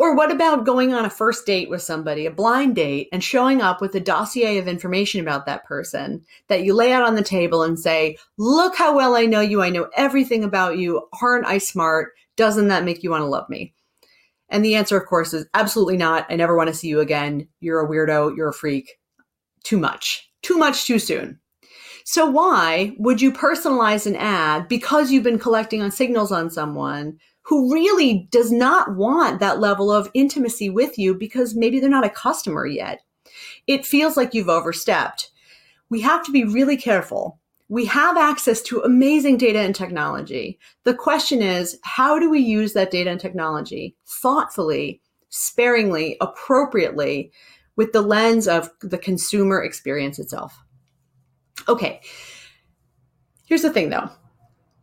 Or 0.00 0.14
what 0.14 0.32
about 0.32 0.64
going 0.64 0.94
on 0.94 1.04
a 1.04 1.10
first 1.10 1.44
date 1.44 1.68
with 1.68 1.82
somebody, 1.82 2.24
a 2.24 2.30
blind 2.30 2.74
date, 2.74 3.10
and 3.12 3.22
showing 3.22 3.60
up 3.60 3.82
with 3.82 3.94
a 3.94 4.00
dossier 4.00 4.56
of 4.56 4.66
information 4.66 5.20
about 5.20 5.44
that 5.44 5.66
person 5.66 6.24
that 6.48 6.64
you 6.64 6.72
lay 6.72 6.90
out 6.90 7.02
on 7.02 7.16
the 7.16 7.22
table 7.22 7.62
and 7.62 7.78
say, 7.78 8.16
Look 8.38 8.74
how 8.76 8.96
well 8.96 9.14
I 9.14 9.26
know 9.26 9.42
you. 9.42 9.60
I 9.60 9.68
know 9.68 9.90
everything 9.94 10.42
about 10.42 10.78
you. 10.78 11.06
Aren't 11.20 11.44
I 11.44 11.58
smart? 11.58 12.12
Doesn't 12.36 12.68
that 12.68 12.82
make 12.82 13.02
you 13.02 13.10
want 13.10 13.20
to 13.20 13.26
love 13.26 13.46
me? 13.50 13.74
And 14.48 14.64
the 14.64 14.74
answer, 14.74 14.96
of 14.96 15.04
course, 15.04 15.34
is 15.34 15.46
absolutely 15.52 15.98
not. 15.98 16.24
I 16.30 16.36
never 16.36 16.56
want 16.56 16.68
to 16.68 16.74
see 16.74 16.88
you 16.88 17.00
again. 17.00 17.46
You're 17.60 17.84
a 17.84 17.86
weirdo. 17.86 18.34
You're 18.34 18.48
a 18.48 18.54
freak. 18.54 18.98
Too 19.64 19.76
much. 19.76 20.30
Too 20.40 20.56
much 20.56 20.86
too 20.86 20.98
soon. 20.98 21.38
So, 22.06 22.24
why 22.24 22.96
would 22.98 23.20
you 23.20 23.32
personalize 23.32 24.06
an 24.06 24.16
ad 24.16 24.66
because 24.66 25.12
you've 25.12 25.24
been 25.24 25.38
collecting 25.38 25.82
on 25.82 25.90
signals 25.90 26.32
on 26.32 26.48
someone 26.48 27.18
who 27.50 27.72
really 27.72 28.28
does 28.30 28.52
not 28.52 28.94
want 28.94 29.40
that 29.40 29.58
level 29.58 29.90
of 29.90 30.08
intimacy 30.14 30.70
with 30.70 30.96
you 30.96 31.12
because 31.12 31.56
maybe 31.56 31.80
they're 31.80 31.90
not 31.90 32.06
a 32.06 32.08
customer 32.08 32.64
yet. 32.64 33.00
It 33.66 33.84
feels 33.84 34.16
like 34.16 34.34
you've 34.34 34.48
overstepped. 34.48 35.32
We 35.88 36.00
have 36.02 36.24
to 36.26 36.30
be 36.30 36.44
really 36.44 36.76
careful. 36.76 37.40
We 37.68 37.86
have 37.86 38.16
access 38.16 38.62
to 38.62 38.82
amazing 38.82 39.36
data 39.36 39.58
and 39.58 39.74
technology. 39.74 40.60
The 40.84 40.94
question 40.94 41.42
is, 41.42 41.76
how 41.82 42.20
do 42.20 42.30
we 42.30 42.38
use 42.38 42.72
that 42.74 42.92
data 42.92 43.10
and 43.10 43.20
technology 43.20 43.96
thoughtfully, 44.06 45.00
sparingly, 45.30 46.18
appropriately 46.20 47.32
with 47.74 47.92
the 47.92 48.02
lens 48.02 48.46
of 48.46 48.70
the 48.80 48.98
consumer 48.98 49.60
experience 49.60 50.20
itself? 50.20 50.56
Okay. 51.68 52.00
Here's 53.46 53.62
the 53.62 53.72
thing 53.72 53.90
though 53.90 54.08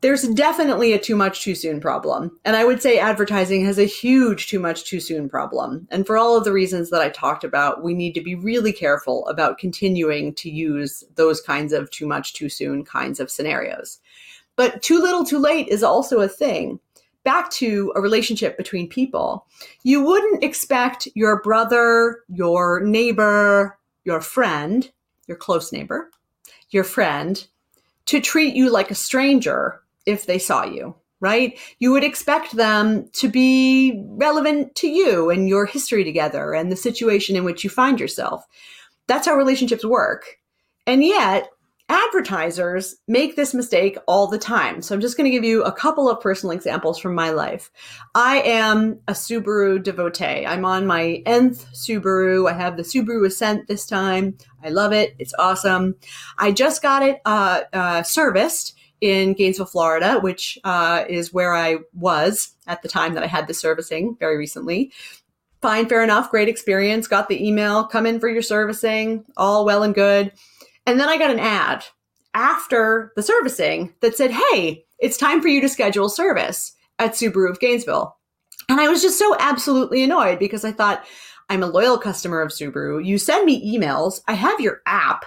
there's 0.01 0.27
definitely 0.27 0.93
a 0.93 0.99
too 0.99 1.15
much 1.15 1.41
too 1.41 1.55
soon 1.55 1.79
problem. 1.79 2.37
And 2.45 2.55
I 2.55 2.65
would 2.65 2.81
say 2.81 2.99
advertising 2.99 3.65
has 3.65 3.79
a 3.79 3.85
huge 3.85 4.47
too 4.47 4.59
much 4.59 4.85
too 4.85 4.99
soon 4.99 5.27
problem. 5.27 5.87
And 5.89 6.05
for 6.05 6.17
all 6.17 6.37
of 6.37 6.43
the 6.43 6.51
reasons 6.51 6.91
that 6.91 7.01
I 7.01 7.09
talked 7.09 7.43
about, 7.43 7.83
we 7.83 7.93
need 7.93 8.13
to 8.13 8.21
be 8.21 8.35
really 8.35 8.71
careful 8.71 9.27
about 9.27 9.57
continuing 9.57 10.35
to 10.35 10.51
use 10.51 11.03
those 11.15 11.41
kinds 11.41 11.73
of 11.73 11.89
too 11.89 12.05
much 12.05 12.33
too 12.33 12.49
soon 12.49 12.85
kinds 12.85 13.19
of 13.19 13.31
scenarios. 13.31 13.99
But 14.55 14.81
too 14.81 15.01
little 15.01 15.25
too 15.25 15.39
late 15.39 15.67
is 15.67 15.83
also 15.83 16.19
a 16.19 16.27
thing. 16.27 16.79
Back 17.23 17.49
to 17.51 17.91
a 17.95 18.01
relationship 18.01 18.55
between 18.55 18.87
people, 18.87 19.47
you 19.83 20.01
wouldn't 20.01 20.43
expect 20.43 21.07
your 21.15 21.41
brother, 21.41 22.23
your 22.29 22.81
neighbor, 22.81 23.77
your 24.05 24.21
friend, 24.21 24.89
your 25.27 25.37
close 25.37 25.73
neighbor, 25.73 26.11
your 26.69 26.83
friend 26.83 27.45
to 28.05 28.21
treat 28.21 28.55
you 28.55 28.69
like 28.69 28.91
a 28.91 28.95
stranger 28.95 29.81
if 30.07 30.25
they 30.25 30.39
saw 30.39 30.65
you, 30.65 30.95
right? 31.19 31.59
You 31.79 31.91
would 31.91 32.03
expect 32.03 32.55
them 32.55 33.09
to 33.13 33.27
be 33.27 34.01
relevant 34.07 34.73
to 34.75 34.87
you 34.87 35.29
and 35.29 35.47
your 35.47 35.67
history 35.67 36.03
together 36.03 36.53
and 36.53 36.71
the 36.71 36.75
situation 36.75 37.35
in 37.35 37.43
which 37.43 37.63
you 37.63 37.69
find 37.69 37.99
yourself. 37.99 38.45
That's 39.07 39.27
how 39.27 39.35
relationships 39.35 39.85
work. 39.85 40.37
And 40.87 41.03
yet, 41.03 41.49
advertisers 41.89 42.95
make 43.07 43.35
this 43.35 43.53
mistake 43.53 43.97
all 44.07 44.27
the 44.27 44.37
time. 44.37 44.81
So 44.81 44.93
I'm 44.93 45.01
just 45.01 45.15
going 45.15 45.25
to 45.25 45.35
give 45.35 45.45
you 45.45 45.63
a 45.63 45.71
couple 45.71 46.09
of 46.09 46.19
personal 46.19 46.55
examples 46.55 46.99
from 46.99 47.15
my 47.15 47.29
life. 47.29 47.71
I 48.13 48.41
am 48.41 48.99
a 49.07 49.13
Subaru 49.13 49.81
devotee. 49.81 50.45
I'm 50.45 50.65
on 50.65 50.85
my 50.85 51.21
nth 51.25 51.65
Subaru. 51.73 52.49
I 52.49 52.53
have 52.53 52.75
the 52.75 52.83
Subaru 52.83 53.25
Ascent 53.25 53.67
this 53.67 53.85
time. 53.85 54.37
I 54.63 54.69
love 54.69 54.91
it. 54.91 55.15
It's 55.17 55.33
awesome. 55.39 55.95
I 56.37 56.51
just 56.51 56.81
got 56.81 57.03
it 57.03 57.19
uh, 57.25 57.61
uh, 57.71 58.03
serviced 58.03 58.76
in 59.01 59.33
Gainesville, 59.33 59.67
Florida, 59.67 60.19
which 60.19 60.57
uh, 60.63 61.05
is 61.07 61.33
where 61.33 61.53
I 61.53 61.77
was 61.93 62.55
at 62.65 62.81
the 62.81 62.89
time 62.89 63.13
that 63.13 63.23
I 63.23 63.27
had 63.27 63.47
the 63.47 63.53
servicing 63.53 64.15
very 64.19 64.37
recently. 64.37 64.91
Fine, 65.61 65.87
fair 65.89 66.03
enough, 66.03 66.31
great 66.31 66.49
experience. 66.49 67.07
Got 67.07 67.29
the 67.29 67.45
email, 67.45 67.83
come 67.85 68.05
in 68.05 68.19
for 68.19 68.29
your 68.29 68.41
servicing, 68.41 69.25
all 69.35 69.65
well 69.65 69.83
and 69.83 69.95
good. 69.95 70.31
And 70.85 70.99
then 70.99 71.09
I 71.09 71.17
got 71.17 71.31
an 71.31 71.39
ad 71.39 71.85
after 72.33 73.11
the 73.15 73.23
servicing 73.23 73.93
that 74.01 74.15
said, 74.15 74.31
hey, 74.31 74.85
it's 74.99 75.17
time 75.17 75.41
for 75.41 75.47
you 75.47 75.61
to 75.61 75.69
schedule 75.69 76.09
service 76.09 76.73
at 76.99 77.11
Subaru 77.11 77.49
of 77.49 77.59
Gainesville. 77.59 78.15
And 78.69 78.79
I 78.79 78.87
was 78.87 79.01
just 79.01 79.19
so 79.19 79.35
absolutely 79.39 80.03
annoyed 80.03 80.39
because 80.39 80.65
I 80.65 80.71
thought, 80.71 81.05
I'm 81.49 81.63
a 81.63 81.67
loyal 81.67 81.97
customer 81.97 82.41
of 82.41 82.51
Subaru. 82.51 83.03
You 83.03 83.17
send 83.17 83.45
me 83.45 83.77
emails. 83.77 84.21
I 84.27 84.33
have 84.33 84.59
your 84.59 84.81
app 84.85 85.25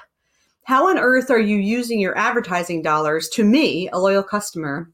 how 0.70 0.88
on 0.88 0.98
earth 0.98 1.32
are 1.32 1.40
you 1.40 1.56
using 1.56 1.98
your 1.98 2.16
advertising 2.16 2.80
dollars 2.80 3.28
to 3.28 3.42
me, 3.42 3.88
a 3.88 3.98
loyal 3.98 4.22
customer, 4.22 4.88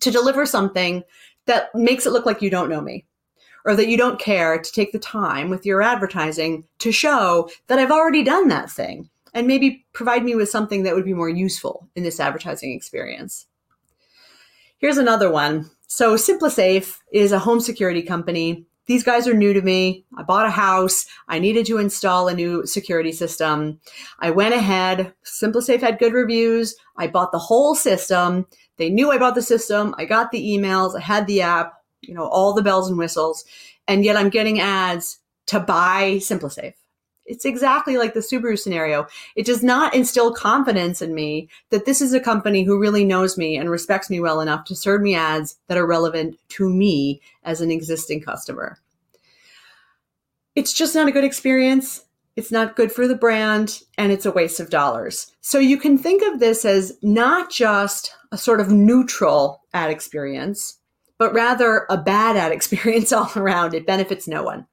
to 0.00 0.10
deliver 0.10 0.46
something 0.46 1.02
that 1.44 1.68
makes 1.74 2.06
it 2.06 2.12
look 2.12 2.24
like 2.24 2.40
you 2.40 2.48
don't 2.48 2.70
know 2.70 2.80
me? 2.80 3.04
Or 3.66 3.76
that 3.76 3.88
you 3.88 3.98
don't 3.98 4.18
care 4.18 4.58
to 4.58 4.72
take 4.72 4.92
the 4.92 4.98
time 4.98 5.50
with 5.50 5.66
your 5.66 5.82
advertising 5.82 6.64
to 6.78 6.90
show 6.90 7.50
that 7.66 7.78
I've 7.78 7.90
already 7.90 8.22
done 8.22 8.48
that 8.48 8.70
thing 8.70 9.10
and 9.34 9.46
maybe 9.46 9.84
provide 9.92 10.24
me 10.24 10.36
with 10.36 10.48
something 10.48 10.84
that 10.84 10.94
would 10.94 11.04
be 11.04 11.12
more 11.12 11.28
useful 11.28 11.86
in 11.94 12.02
this 12.02 12.18
advertising 12.18 12.72
experience. 12.72 13.44
Here's 14.78 14.96
another 14.96 15.30
one. 15.30 15.70
So, 15.86 16.14
SimpliSafe 16.14 16.96
is 17.12 17.32
a 17.32 17.38
home 17.38 17.60
security 17.60 18.00
company 18.00 18.64
these 18.86 19.04
guys 19.04 19.28
are 19.28 19.34
new 19.34 19.52
to 19.52 19.62
me. 19.62 20.04
I 20.16 20.22
bought 20.22 20.46
a 20.46 20.50
house. 20.50 21.06
I 21.28 21.38
needed 21.38 21.66
to 21.66 21.78
install 21.78 22.28
a 22.28 22.34
new 22.34 22.66
security 22.66 23.12
system. 23.12 23.80
I 24.18 24.30
went 24.30 24.54
ahead. 24.54 25.12
SimpliSafe 25.24 25.80
had 25.80 25.98
good 25.98 26.12
reviews. 26.12 26.74
I 26.96 27.06
bought 27.06 27.32
the 27.32 27.38
whole 27.38 27.74
system. 27.74 28.46
They 28.78 28.90
knew 28.90 29.10
I 29.10 29.18
bought 29.18 29.34
the 29.34 29.42
system. 29.42 29.94
I 29.98 30.06
got 30.06 30.32
the 30.32 30.42
emails. 30.42 30.96
I 30.96 31.00
had 31.00 31.26
the 31.26 31.42
app, 31.42 31.74
you 32.00 32.14
know, 32.14 32.26
all 32.26 32.52
the 32.52 32.62
bells 32.62 32.88
and 32.88 32.98
whistles. 32.98 33.44
And 33.86 34.04
yet 34.04 34.16
I'm 34.16 34.30
getting 34.30 34.60
ads 34.60 35.20
to 35.46 35.60
buy 35.60 36.16
SimpliSafe. 36.16 36.74
It's 37.26 37.44
exactly 37.44 37.96
like 37.96 38.14
the 38.14 38.20
Subaru 38.20 38.58
scenario. 38.58 39.06
It 39.36 39.46
does 39.46 39.62
not 39.62 39.94
instill 39.94 40.34
confidence 40.34 41.00
in 41.00 41.14
me 41.14 41.48
that 41.70 41.84
this 41.84 42.00
is 42.00 42.12
a 42.12 42.20
company 42.20 42.64
who 42.64 42.80
really 42.80 43.04
knows 43.04 43.38
me 43.38 43.56
and 43.56 43.70
respects 43.70 44.10
me 44.10 44.18
well 44.18 44.40
enough 44.40 44.64
to 44.64 44.74
serve 44.74 45.00
me 45.00 45.14
ads 45.14 45.56
that 45.68 45.78
are 45.78 45.86
relevant 45.86 46.36
to 46.50 46.68
me 46.68 47.20
as 47.44 47.60
an 47.60 47.70
existing 47.70 48.20
customer. 48.20 48.78
It's 50.56 50.72
just 50.72 50.94
not 50.94 51.08
a 51.08 51.12
good 51.12 51.24
experience. 51.24 52.04
It's 52.36 52.50
not 52.50 52.76
good 52.76 52.90
for 52.90 53.06
the 53.06 53.14
brand 53.14 53.82
and 53.98 54.10
it's 54.10 54.26
a 54.26 54.32
waste 54.32 54.60
of 54.60 54.70
dollars. 54.70 55.32
So 55.40 55.58
you 55.58 55.78
can 55.78 55.98
think 55.98 56.22
of 56.22 56.40
this 56.40 56.64
as 56.64 56.96
not 57.02 57.50
just 57.50 58.14
a 58.32 58.38
sort 58.38 58.60
of 58.60 58.70
neutral 58.70 59.62
ad 59.74 59.90
experience, 59.90 60.78
but 61.18 61.34
rather 61.34 61.86
a 61.90 61.96
bad 61.96 62.36
ad 62.36 62.50
experience 62.52 63.12
all 63.12 63.30
around. 63.36 63.74
It 63.74 63.86
benefits 63.86 64.26
no 64.26 64.42
one. 64.42 64.66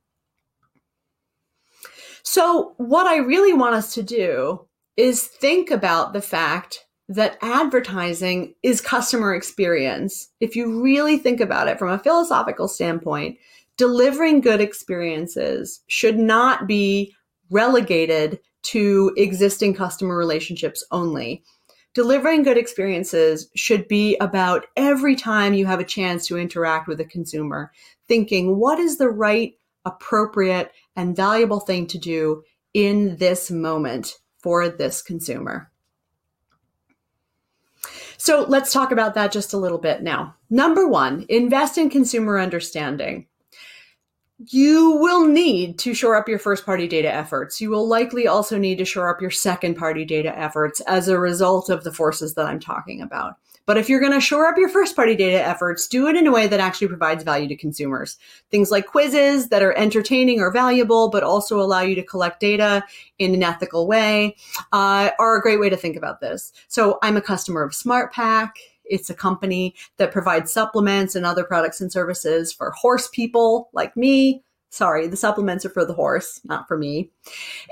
So, 2.30 2.74
what 2.76 3.08
I 3.08 3.20
really 3.20 3.54
want 3.54 3.76
us 3.76 3.94
to 3.94 4.04
do 4.04 4.68
is 4.98 5.24
think 5.24 5.72
about 5.72 6.12
the 6.12 6.22
fact 6.22 6.86
that 7.08 7.38
advertising 7.42 8.54
is 8.64 8.82
customer 8.82 9.34
experience. 9.34 10.28
If 10.42 10.54
you 10.54 10.84
really 10.84 11.18
think 11.18 11.40
about 11.40 11.70
it 11.70 11.80
from 11.80 11.90
a 11.90 12.00
philosophical 12.00 12.68
standpoint, 12.68 13.38
delivering 13.78 14.42
good 14.42 14.60
experiences 14.60 15.82
should 15.88 16.20
not 16.20 16.68
be 16.68 17.16
relegated 17.50 18.42
to 18.64 19.14
existing 19.16 19.74
customer 19.74 20.18
relationships 20.18 20.86
only. 20.92 21.46
Delivering 21.94 22.44
good 22.44 22.58
experiences 22.58 23.50
should 23.56 23.88
be 23.88 24.18
about 24.18 24.66
every 24.76 25.16
time 25.16 25.54
you 25.54 25.66
have 25.66 25.80
a 25.80 25.86
chance 25.86 26.28
to 26.28 26.38
interact 26.38 26.90
with 26.90 27.00
a 27.00 27.06
consumer, 27.06 27.72
thinking, 28.10 28.58
what 28.58 28.80
is 28.80 28.98
the 28.98 29.10
right 29.10 29.54
appropriate, 29.88 30.72
and 30.98 31.16
valuable 31.16 31.62
thing 31.62 31.88
to 31.88 31.98
do 31.98 32.44
in 32.74 33.16
this 33.16 33.50
moment 33.50 34.16
for 34.40 34.68
this 34.68 35.02
consumer. 35.02 35.72
So 38.18 38.46
let's 38.50 38.74
talk 38.74 38.92
about 38.92 39.14
that 39.14 39.32
just 39.32 39.54
a 39.54 39.58
little 39.58 39.78
bit 39.78 40.02
now. 40.02 40.36
Number 40.50 40.88
one, 40.88 41.26
invest 41.30 41.78
in 41.78 41.90
consumer 41.90 42.40
understanding. 42.40 43.28
You 44.46 44.92
will 44.92 45.26
need 45.26 45.80
to 45.80 45.96
shore 45.96 46.16
up 46.16 46.30
your 46.30 46.38
first 46.38 46.64
party 46.64 46.88
data 46.88 47.12
efforts. 47.12 47.60
You 47.60 47.72
will 47.72 47.88
likely 47.88 48.28
also 48.28 48.58
need 48.58 48.78
to 48.78 48.86
shore 48.86 49.10
up 49.10 49.20
your 49.20 49.32
second 49.32 49.76
party 49.76 50.06
data 50.06 50.38
efforts 50.38 50.80
as 50.82 51.08
a 51.08 51.20
result 51.20 51.70
of 51.70 51.84
the 51.84 51.92
forces 51.92 52.36
that 52.36 52.46
I'm 52.46 52.60
talking 52.60 53.02
about. 53.02 53.38
But 53.66 53.78
if 53.78 53.90
you're 53.90 54.00
going 54.00 54.14
to 54.14 54.22
shore 54.22 54.48
up 54.48 54.58
your 54.58 54.70
first 54.70 54.96
party 54.96 55.16
data 55.16 55.44
efforts, 55.44 55.88
do 55.88 56.08
it 56.08 56.16
in 56.16 56.26
a 56.26 56.32
way 56.32 56.48
that 56.48 56.60
actually 56.60 56.88
provides 56.88 57.24
value 57.24 57.50
to 57.50 57.56
consumers. 57.56 58.18
Things 58.50 58.72
like 58.72 58.86
quizzes 58.86 59.50
that 59.50 59.62
are 59.62 59.74
entertaining 59.74 60.40
or 60.40 60.52
valuable, 60.52 61.10
but 61.10 61.24
also 61.24 61.60
allow 61.60 61.82
you 61.82 61.94
to 61.96 62.04
collect 62.04 62.40
data 62.40 62.84
in 63.20 63.34
an 63.34 63.44
ethical 63.44 63.86
way 63.86 64.38
uh, 64.72 65.10
are 65.20 65.36
a 65.36 65.42
great 65.42 65.60
way 65.60 65.70
to 65.70 65.76
think 65.76 65.98
about 65.98 66.22
this. 66.22 66.54
So 66.70 67.00
I'm 67.02 67.18
a 67.18 67.22
customer 67.22 67.62
of 67.62 67.74
SmartPak. 67.74 68.52
It's 68.90 69.10
a 69.10 69.16
company 69.16 69.76
that 69.98 70.12
provides 70.12 70.52
supplements 70.52 71.16
and 71.16 71.26
other 71.26 71.44
products 71.44 71.82
and 71.82 71.92
services 71.92 72.54
for 72.54 72.72
horse 72.72 73.08
people 73.08 73.70
like 73.74 73.96
me. 73.96 74.44
Sorry, 74.70 75.08
the 75.08 75.16
supplements 75.16 75.66
are 75.66 75.70
for 75.70 75.86
the 75.86 75.94
horse, 75.94 76.42
not 76.44 76.68
for 76.68 76.78
me. 76.78 77.10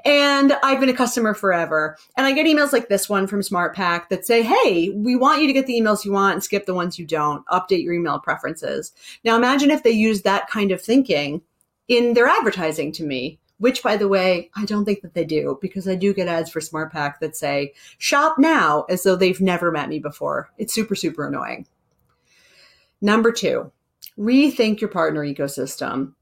And 0.05 0.53
I've 0.63 0.79
been 0.79 0.89
a 0.89 0.93
customer 0.93 1.33
forever. 1.33 1.97
And 2.15 2.25
I 2.25 2.31
get 2.31 2.47
emails 2.47 2.71
like 2.71 2.87
this 2.87 3.09
one 3.09 3.27
from 3.27 3.41
SmartPak 3.41 4.07
that 4.09 4.25
say, 4.25 4.41
hey, 4.41 4.89
we 4.89 5.15
want 5.15 5.41
you 5.41 5.47
to 5.47 5.53
get 5.53 5.67
the 5.67 5.79
emails 5.79 6.05
you 6.05 6.13
want 6.13 6.35
and 6.35 6.43
skip 6.43 6.65
the 6.65 6.73
ones 6.73 6.97
you 6.97 7.05
don't. 7.05 7.45
Update 7.47 7.83
your 7.83 7.93
email 7.93 8.19
preferences. 8.19 8.93
Now 9.25 9.35
imagine 9.35 9.71
if 9.71 9.83
they 9.83 9.91
use 9.91 10.21
that 10.21 10.49
kind 10.49 10.71
of 10.71 10.81
thinking 10.81 11.41
in 11.89 12.13
their 12.13 12.27
advertising 12.27 12.91
to 12.93 13.03
me 13.03 13.39
which 13.57 13.81
by 13.81 13.97
the 13.97 14.07
way, 14.07 14.49
I 14.55 14.65
don't 14.65 14.85
think 14.85 15.01
that 15.01 15.13
they 15.13 15.25
do 15.25 15.57
because 15.61 15.87
I 15.87 15.95
do 15.95 16.13
get 16.13 16.27
ads 16.27 16.49
for 16.49 16.59
SmartPak 16.59 17.19
that 17.19 17.35
say 17.35 17.73
shop 17.97 18.37
now 18.37 18.85
as 18.89 19.03
though 19.03 19.15
they've 19.15 19.41
never 19.41 19.71
met 19.71 19.89
me 19.89 19.99
before. 19.99 20.49
It's 20.57 20.73
super, 20.73 20.95
super 20.95 21.27
annoying. 21.27 21.67
Number 23.01 23.31
two, 23.31 23.71
rethink 24.17 24.81
your 24.81 24.89
partner 24.89 25.21
ecosystem. 25.21 26.13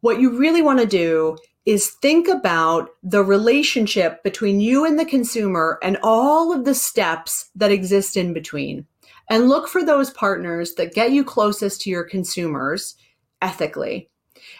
What 0.00 0.20
you 0.20 0.36
really 0.36 0.62
want 0.62 0.80
to 0.80 0.86
do 0.86 1.36
is 1.64 1.90
think 1.90 2.26
about 2.26 2.90
the 3.02 3.22
relationship 3.22 4.22
between 4.24 4.60
you 4.60 4.84
and 4.84 4.98
the 4.98 5.04
consumer 5.04 5.78
and 5.82 5.96
all 6.02 6.52
of 6.52 6.64
the 6.64 6.74
steps 6.74 7.50
that 7.54 7.70
exist 7.70 8.16
in 8.16 8.32
between. 8.32 8.86
And 9.30 9.48
look 9.48 9.68
for 9.68 9.84
those 9.84 10.10
partners 10.10 10.74
that 10.74 10.94
get 10.94 11.12
you 11.12 11.22
closest 11.24 11.82
to 11.82 11.90
your 11.90 12.02
consumers 12.02 12.96
ethically. 13.40 14.10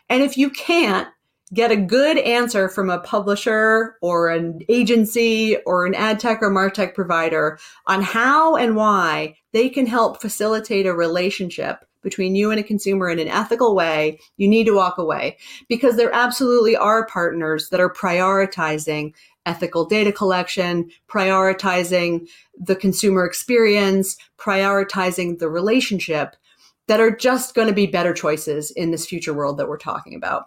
And 0.09 0.23
if 0.23 0.39
you 0.39 0.51
can't, 0.51 1.09
get 1.55 1.71
a 1.71 1.77
good 1.77 2.19
answer 2.19 2.69
from 2.69 2.89
a 2.89 3.01
publisher 3.01 3.97
or 4.01 4.31
an 4.31 4.61
agency 4.69 5.57
or 5.67 5.87
an 5.87 5.95
ad 5.95 6.19
tech 6.19 6.43
or 6.43 6.51
martech 6.51 6.95
provider 6.95 7.59
on 7.87 8.03
how 8.03 8.57
and 8.57 8.77
why 8.77 9.37
they 9.53 9.69
can 9.69 9.87
help 9.87 10.21
facilitate 10.21 10.87
a 10.87 10.95
relationship 10.95 11.85
between 12.03 12.35
you 12.35 12.51
and 12.51 12.59
a 12.59 12.65
consumer 12.65 13.09
in 13.09 13.19
an 13.19 13.29
ethical 13.29 13.77
way, 13.77 14.19
you 14.37 14.49
need 14.49 14.65
to 14.65 14.75
walk 14.75 14.99
away. 14.99 15.37
Because 15.69 15.97
there 15.97 16.13
absolutely 16.13 16.77
are 16.77 17.07
partners 17.07 17.69
that 17.69 17.81
are 17.81 17.93
prioritizing 17.93 19.15
ethical 19.47 19.85
data 19.85 20.11
collection, 20.11 20.91
prioritizing 21.09 22.29
the 22.59 22.77
consumer 22.77 23.25
experience, 23.25 24.17
prioritizing 24.39 25.39
the 25.39 25.49
relationship 25.49 26.35
that 26.89 27.01
are 27.01 27.15
just 27.15 27.55
going 27.55 27.69
to 27.69 27.75
be 27.75 27.87
better 27.87 28.13
choices 28.13 28.71
in 28.73 28.91
this 28.91 29.07
future 29.07 29.33
world 29.33 29.57
that 29.59 29.69
we're 29.69 29.79
talking 29.79 30.15
about 30.15 30.47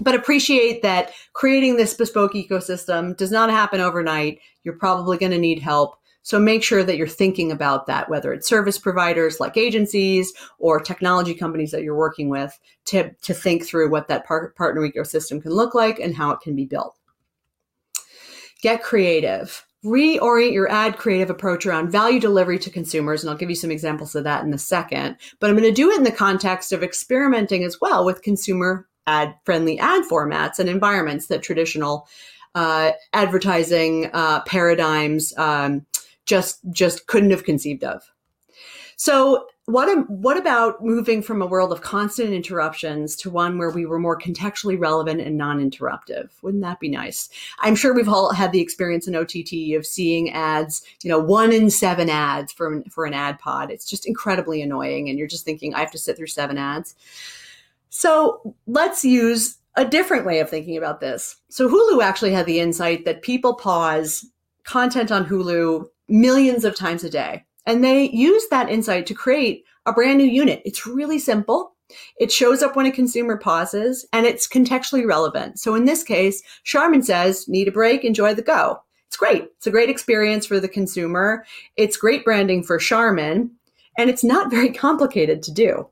but 0.00 0.14
appreciate 0.14 0.82
that 0.82 1.12
creating 1.32 1.76
this 1.76 1.94
bespoke 1.94 2.34
ecosystem 2.34 3.16
does 3.16 3.30
not 3.30 3.50
happen 3.50 3.80
overnight. 3.80 4.40
You're 4.62 4.78
probably 4.78 5.18
going 5.18 5.32
to 5.32 5.38
need 5.38 5.60
help. 5.60 5.96
So 6.22 6.38
make 6.38 6.62
sure 6.62 6.82
that 6.82 6.96
you're 6.96 7.06
thinking 7.06 7.52
about 7.52 7.86
that, 7.86 8.08
whether 8.08 8.32
it's 8.32 8.48
service 8.48 8.78
providers 8.78 9.40
like 9.40 9.58
agencies 9.58 10.32
or 10.58 10.80
technology 10.80 11.34
companies 11.34 11.70
that 11.70 11.82
you're 11.82 11.94
working 11.94 12.30
with 12.30 12.58
to, 12.86 13.10
to 13.22 13.34
think 13.34 13.66
through 13.66 13.90
what 13.90 14.08
that 14.08 14.24
par- 14.26 14.54
partner 14.56 14.80
ecosystem 14.80 15.42
can 15.42 15.52
look 15.52 15.74
like 15.74 15.98
and 16.00 16.14
how 16.14 16.30
it 16.30 16.40
can 16.40 16.56
be 16.56 16.64
built. 16.64 16.98
Get 18.62 18.82
creative. 18.82 19.66
Reorient 19.84 20.54
your 20.54 20.70
ad 20.70 20.96
creative 20.96 21.28
approach 21.28 21.66
around 21.66 21.92
value 21.92 22.18
delivery 22.18 22.58
to 22.60 22.70
consumers. 22.70 23.22
And 23.22 23.28
I'll 23.28 23.36
give 23.36 23.50
you 23.50 23.56
some 23.56 23.70
examples 23.70 24.14
of 24.14 24.24
that 24.24 24.44
in 24.44 24.54
a 24.54 24.58
second. 24.58 25.18
But 25.40 25.50
I'm 25.50 25.56
going 25.56 25.68
to 25.68 25.74
do 25.74 25.90
it 25.90 25.98
in 25.98 26.04
the 26.04 26.10
context 26.10 26.72
of 26.72 26.82
experimenting 26.82 27.64
as 27.64 27.82
well 27.82 28.02
with 28.02 28.22
consumer 28.22 28.88
ad 29.06 29.34
friendly 29.44 29.78
ad 29.78 30.02
formats 30.04 30.58
and 30.58 30.68
environments 30.68 31.26
that 31.26 31.42
traditional 31.42 32.08
uh, 32.54 32.92
advertising 33.12 34.10
uh, 34.12 34.40
paradigms 34.42 35.36
um, 35.38 35.84
just 36.26 36.60
just 36.70 37.06
couldn't 37.06 37.30
have 37.30 37.44
conceived 37.44 37.84
of. 37.84 38.10
So 38.96 39.46
what 39.66 39.88
what 40.10 40.36
about 40.36 40.84
moving 40.84 41.22
from 41.22 41.40
a 41.40 41.46
world 41.46 41.72
of 41.72 41.80
constant 41.80 42.30
interruptions 42.30 43.16
to 43.16 43.30
one 43.30 43.56
where 43.56 43.70
we 43.70 43.86
were 43.86 43.98
more 43.98 44.18
contextually 44.18 44.78
relevant 44.78 45.22
and 45.22 45.38
non-interruptive? 45.38 46.28
Wouldn't 46.42 46.62
that 46.62 46.80
be 46.80 46.90
nice? 46.90 47.30
I'm 47.60 47.74
sure 47.74 47.94
we've 47.94 48.08
all 48.08 48.32
had 48.32 48.52
the 48.52 48.60
experience 48.60 49.08
in 49.08 49.16
OTT 49.16 49.74
of 49.76 49.86
seeing 49.86 50.30
ads, 50.32 50.82
you 51.02 51.08
know, 51.08 51.18
one 51.18 51.50
in 51.50 51.70
seven 51.70 52.10
ads 52.10 52.52
for 52.52 52.82
for 52.90 53.06
an 53.06 53.14
ad 53.14 53.38
pod. 53.38 53.70
It's 53.70 53.88
just 53.88 54.06
incredibly 54.06 54.60
annoying, 54.60 55.08
and 55.08 55.18
you're 55.18 55.28
just 55.28 55.46
thinking, 55.46 55.74
I 55.74 55.80
have 55.80 55.92
to 55.92 55.98
sit 55.98 56.16
through 56.16 56.26
seven 56.26 56.58
ads. 56.58 56.94
So 57.96 58.56
let's 58.66 59.04
use 59.04 59.56
a 59.76 59.84
different 59.84 60.26
way 60.26 60.40
of 60.40 60.50
thinking 60.50 60.76
about 60.76 61.00
this. 61.00 61.36
So 61.48 61.68
Hulu 61.68 62.02
actually 62.02 62.32
had 62.32 62.44
the 62.44 62.58
insight 62.58 63.04
that 63.04 63.22
people 63.22 63.54
pause 63.54 64.26
content 64.64 65.12
on 65.12 65.24
Hulu 65.24 65.86
millions 66.08 66.64
of 66.64 66.74
times 66.74 67.04
a 67.04 67.08
day. 67.08 67.44
And 67.66 67.84
they 67.84 68.10
use 68.10 68.48
that 68.50 68.68
insight 68.68 69.06
to 69.06 69.14
create 69.14 69.62
a 69.86 69.92
brand 69.92 70.18
new 70.18 70.26
unit. 70.26 70.60
It's 70.64 70.88
really 70.88 71.20
simple. 71.20 71.76
It 72.18 72.32
shows 72.32 72.64
up 72.64 72.74
when 72.74 72.86
a 72.86 72.90
consumer 72.90 73.36
pauses 73.36 74.04
and 74.12 74.26
it's 74.26 74.48
contextually 74.48 75.06
relevant. 75.06 75.60
So 75.60 75.76
in 75.76 75.84
this 75.84 76.02
case, 76.02 76.42
Charmin 76.64 77.04
says, 77.04 77.46
need 77.46 77.68
a 77.68 77.72
break, 77.72 78.02
enjoy 78.02 78.34
the 78.34 78.42
go. 78.42 78.80
It's 79.06 79.16
great. 79.16 79.44
It's 79.56 79.68
a 79.68 79.70
great 79.70 79.88
experience 79.88 80.46
for 80.46 80.58
the 80.58 80.68
consumer. 80.68 81.46
It's 81.76 81.96
great 81.96 82.24
branding 82.24 82.64
for 82.64 82.76
Charmin 82.76 83.52
and 83.96 84.10
it's 84.10 84.24
not 84.24 84.50
very 84.50 84.72
complicated 84.72 85.44
to 85.44 85.52
do. 85.52 85.88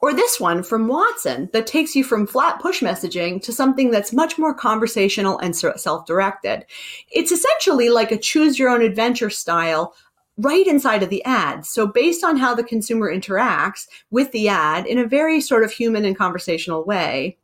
Or 0.00 0.12
this 0.12 0.38
one 0.38 0.62
from 0.62 0.88
Watson 0.88 1.50
that 1.52 1.66
takes 1.66 1.94
you 1.94 2.04
from 2.04 2.26
flat 2.26 2.60
push 2.60 2.82
messaging 2.82 3.42
to 3.42 3.52
something 3.52 3.90
that's 3.90 4.12
much 4.12 4.38
more 4.38 4.54
conversational 4.54 5.38
and 5.38 5.56
self 5.56 6.06
directed. 6.06 6.66
It's 7.10 7.32
essentially 7.32 7.90
like 7.90 8.12
a 8.12 8.18
choose 8.18 8.58
your 8.58 8.70
own 8.70 8.82
adventure 8.82 9.30
style 9.30 9.94
right 10.36 10.66
inside 10.66 11.02
of 11.02 11.10
the 11.10 11.24
ad. 11.24 11.64
So 11.64 11.86
based 11.86 12.24
on 12.24 12.36
how 12.36 12.54
the 12.54 12.64
consumer 12.64 13.12
interacts 13.12 13.86
with 14.10 14.32
the 14.32 14.48
ad 14.48 14.86
in 14.86 14.98
a 14.98 15.06
very 15.06 15.40
sort 15.40 15.62
of 15.64 15.70
human 15.70 16.04
and 16.04 16.16
conversational 16.16 16.84
way, 16.84 17.38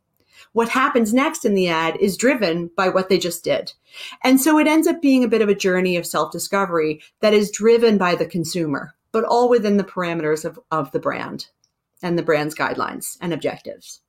what 0.53 0.69
happens 0.69 1.13
next 1.13 1.45
in 1.45 1.53
the 1.53 1.69
ad 1.69 1.95
is 1.97 2.17
driven 2.17 2.69
by 2.75 2.89
what 2.89 3.07
they 3.07 3.17
just 3.17 3.43
did. 3.43 3.71
And 4.23 4.41
so 4.41 4.57
it 4.59 4.67
ends 4.67 4.87
up 4.87 5.01
being 5.01 5.23
a 5.23 5.29
bit 5.29 5.41
of 5.41 5.47
a 5.49 5.55
journey 5.55 5.95
of 5.95 6.05
self 6.05 6.31
discovery 6.31 7.01
that 7.21 7.33
is 7.33 7.51
driven 7.51 7.97
by 7.97 8.15
the 8.15 8.25
consumer, 8.25 8.93
but 9.11 9.23
all 9.23 9.49
within 9.49 9.77
the 9.77 9.83
parameters 9.83 10.43
of, 10.43 10.59
of 10.71 10.91
the 10.91 10.99
brand 10.99 11.47
and 12.01 12.17
the 12.17 12.23
brand's 12.23 12.55
guidelines 12.55 13.17
and 13.21 13.33
objectives. 13.33 14.01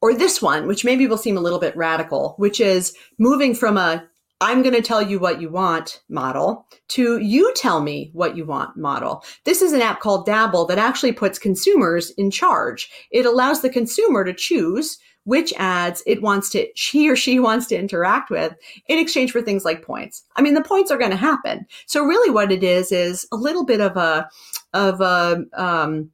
Or 0.00 0.14
this 0.14 0.40
one, 0.40 0.66
which 0.66 0.84
maybe 0.84 1.06
will 1.06 1.18
seem 1.18 1.36
a 1.36 1.42
little 1.42 1.58
bit 1.58 1.76
radical, 1.76 2.34
which 2.38 2.60
is 2.60 2.94
moving 3.18 3.54
from 3.54 3.76
a 3.76 4.04
I'm 4.42 4.62
going 4.62 4.74
to 4.74 4.80
tell 4.80 5.02
you 5.02 5.18
what 5.18 5.40
you 5.42 5.50
want 5.50 6.02
model 6.08 6.66
to 6.88 7.18
you 7.18 7.52
tell 7.54 7.82
me 7.82 8.10
what 8.14 8.38
you 8.38 8.46
want 8.46 8.74
model. 8.74 9.22
This 9.44 9.60
is 9.60 9.74
an 9.74 9.82
app 9.82 10.00
called 10.00 10.24
Dabble 10.24 10.64
that 10.66 10.78
actually 10.78 11.12
puts 11.12 11.38
consumers 11.38 12.08
in 12.12 12.30
charge. 12.30 12.90
It 13.10 13.26
allows 13.26 13.60
the 13.60 13.68
consumer 13.68 14.24
to 14.24 14.32
choose 14.32 14.98
which 15.24 15.52
ads 15.58 16.02
it 16.06 16.22
wants 16.22 16.48
to, 16.50 16.66
she 16.74 17.08
or 17.10 17.16
she 17.16 17.38
wants 17.38 17.66
to 17.66 17.76
interact 17.76 18.30
with 18.30 18.54
in 18.88 18.98
exchange 18.98 19.30
for 19.30 19.42
things 19.42 19.66
like 19.66 19.82
points. 19.82 20.24
I 20.36 20.42
mean, 20.42 20.54
the 20.54 20.62
points 20.62 20.90
are 20.90 20.98
going 20.98 21.10
to 21.10 21.16
happen. 21.16 21.66
So 21.84 22.02
really 22.02 22.30
what 22.30 22.50
it 22.50 22.64
is, 22.64 22.90
is 22.90 23.28
a 23.30 23.36
little 23.36 23.66
bit 23.66 23.82
of 23.82 23.98
a, 23.98 24.26
of 24.72 25.02
a, 25.02 25.44
um, 25.52 26.10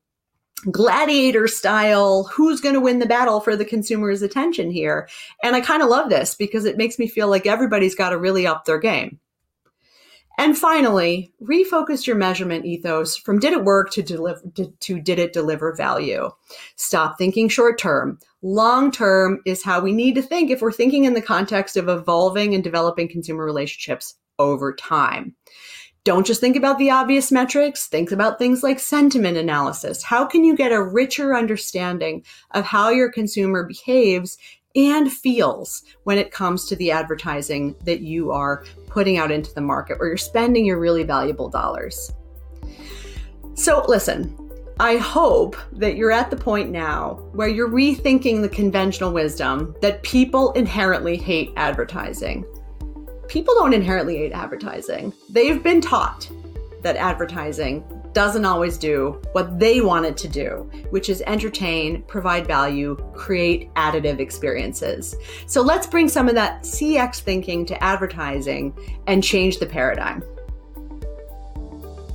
gladiator 0.71 1.47
style 1.47 2.25
who's 2.25 2.61
going 2.61 2.75
to 2.75 2.81
win 2.81 2.99
the 2.99 3.07
battle 3.07 3.41
for 3.41 3.57
the 3.57 3.65
consumer's 3.65 4.23
attention 4.23 4.71
here. 4.71 5.09
And 5.43 5.55
i 5.55 5.61
kind 5.61 5.83
of 5.83 5.89
love 5.89 6.09
this 6.09 6.35
because 6.35 6.65
it 6.65 6.77
makes 6.79 6.99
me 6.99 7.07
feel 7.07 7.29
like 7.29 7.47
everybody's 7.47 7.95
got 7.95 8.11
to 8.11 8.19
really 8.19 8.47
up 8.47 8.65
their 8.65 8.79
game. 8.79 9.21
And 10.39 10.57
finally 10.57 11.33
refocus 11.43 12.07
your 12.07 12.17
measurement 12.17 12.67
ethos 12.67 13.17
from 13.17 13.39
did 13.39 13.55
it 13.55 13.65
work 13.65 13.91
to 13.93 14.03
deliver 14.03 14.41
to, 14.57 14.71
to 14.81 15.01
did 15.01 15.19
it 15.19 15.33
deliver 15.33 15.75
value. 15.75 16.31
Stop 16.77 17.17
thinking 17.17 17.49
short 17.49 17.79
term. 17.79 18.19
Long 18.43 18.91
term 18.91 19.41
is 19.47 19.63
how 19.63 19.81
we 19.81 19.93
need 19.93 20.15
to 20.17 20.23
think 20.23 20.51
if 20.51 20.61
we're 20.61 20.73
thinking 20.73 21.05
in 21.05 21.15
the 21.15 21.23
context 21.23 21.77
of 21.77 21.89
evolving 21.89 22.55
and 22.55 22.63
developing 22.63 23.09
consumer 23.09 23.45
relationships 23.45 24.15
over 24.39 24.75
time 24.75 25.35
don't 26.07 26.25
just 26.25 26.41
think 26.41 26.55
about 26.55 26.79
the 26.79 26.89
obvious 26.89 27.33
metrics, 27.33 27.89
think 27.89 28.13
about 28.13 28.39
things 28.39 28.63
like 28.63 28.79
sentiment 28.79 29.37
analysis. 29.37 30.05
How 30.05 30.25
can 30.25 30.45
you 30.45 30.57
get 30.57 30.71
a 30.71 30.81
richer 30.81 31.35
understanding 31.35 32.23
of 32.53 32.65
how 32.65 32.91
your 32.91 33.11
consumer 33.11 33.65
behaves 33.65 34.39
and 34.77 35.13
feels 35.13 35.83
when 36.05 36.17
it 36.17 36.31
comes 36.31 36.67
to 36.67 36.77
the 36.77 36.93
advertising 36.93 37.75
that 37.83 38.03
you 38.03 38.31
are 38.31 38.65
putting 38.87 39.19
out 39.19 39.33
into 39.33 39.53
the 39.53 39.61
market 39.61 39.99
where 39.99 40.07
you're 40.07 40.17
spending 40.17 40.65
your 40.65 40.79
really 40.79 41.03
valuable 41.03 41.49
dollars? 41.49 42.13
So, 43.55 43.85
listen, 43.89 44.39
I 44.79 44.99
hope 44.99 45.57
that 45.73 45.97
you're 45.97 46.13
at 46.13 46.31
the 46.31 46.37
point 46.37 46.71
now 46.71 47.15
where 47.33 47.49
you're 47.49 47.69
rethinking 47.69 48.43
the 48.43 48.49
conventional 48.49 49.13
wisdom 49.13 49.75
that 49.81 50.05
people 50.05 50.53
inherently 50.53 51.17
hate 51.17 51.53
advertising 51.57 52.47
people 53.29 53.55
don't 53.55 53.73
inherently 53.73 54.17
hate 54.19 54.33
advertising. 54.33 55.13
They've 55.29 55.63
been 55.63 55.81
taught 55.81 56.29
that 56.83 56.97
advertising 56.97 57.85
doesn't 58.13 58.47
always 58.47 58.79
do 58.79 59.21
what 59.33 59.59
they 59.59 59.83
want 59.83 60.07
it 60.07 60.17
to 60.17 60.29
do, 60.29 60.71
which 60.89 61.11
is 61.11 61.23
entertain, 61.27 62.03
provide 62.05 62.47
value, 62.47 62.97
create 63.15 63.73
additive 63.75 64.21
experiences. 64.21 65.15
So 65.47 65.61
let's 65.61 65.87
bring 65.87 66.09
some 66.09 66.29
of 66.29 66.35
that 66.35 66.63
CX 66.63 67.21
thinking 67.21 67.67
to 67.67 67.85
advertising 67.85 68.75
and 69.07 69.23
change 69.23 69.59
the 69.59 69.67
paradigm. 69.67 70.23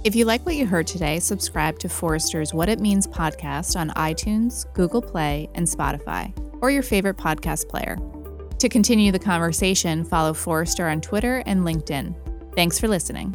If 0.04 0.16
you 0.16 0.26
like 0.26 0.44
what 0.44 0.56
you 0.56 0.66
heard 0.66 0.88
today, 0.88 1.20
subscribe 1.20 1.78
to 1.80 1.90
Forrester's 1.90 2.52
What 2.52 2.70
It 2.70 2.80
Means 2.80 3.06
podcast 3.06 3.80
on 3.80 3.92
iTunes, 3.92 4.66
Google 4.74 5.04
Play, 5.04 5.48
and 5.54 5.68
Spotify, 5.68 6.34
or 6.64 6.72
your 6.72 6.82
favorite 6.82 7.18
podcast 7.18 7.70
player. 7.70 7.98
To 8.62 8.70
continue 8.70 9.12
the 9.12 9.18
conversation, 9.18 10.04
follow 10.04 10.36
Forrester 10.36 10.88
on 10.88 11.02
Twitter 11.02 11.42
and 11.48 11.62
LinkedIn. 11.62 12.54
Thanks 12.54 12.78
for 12.78 12.88
listening. 12.88 13.34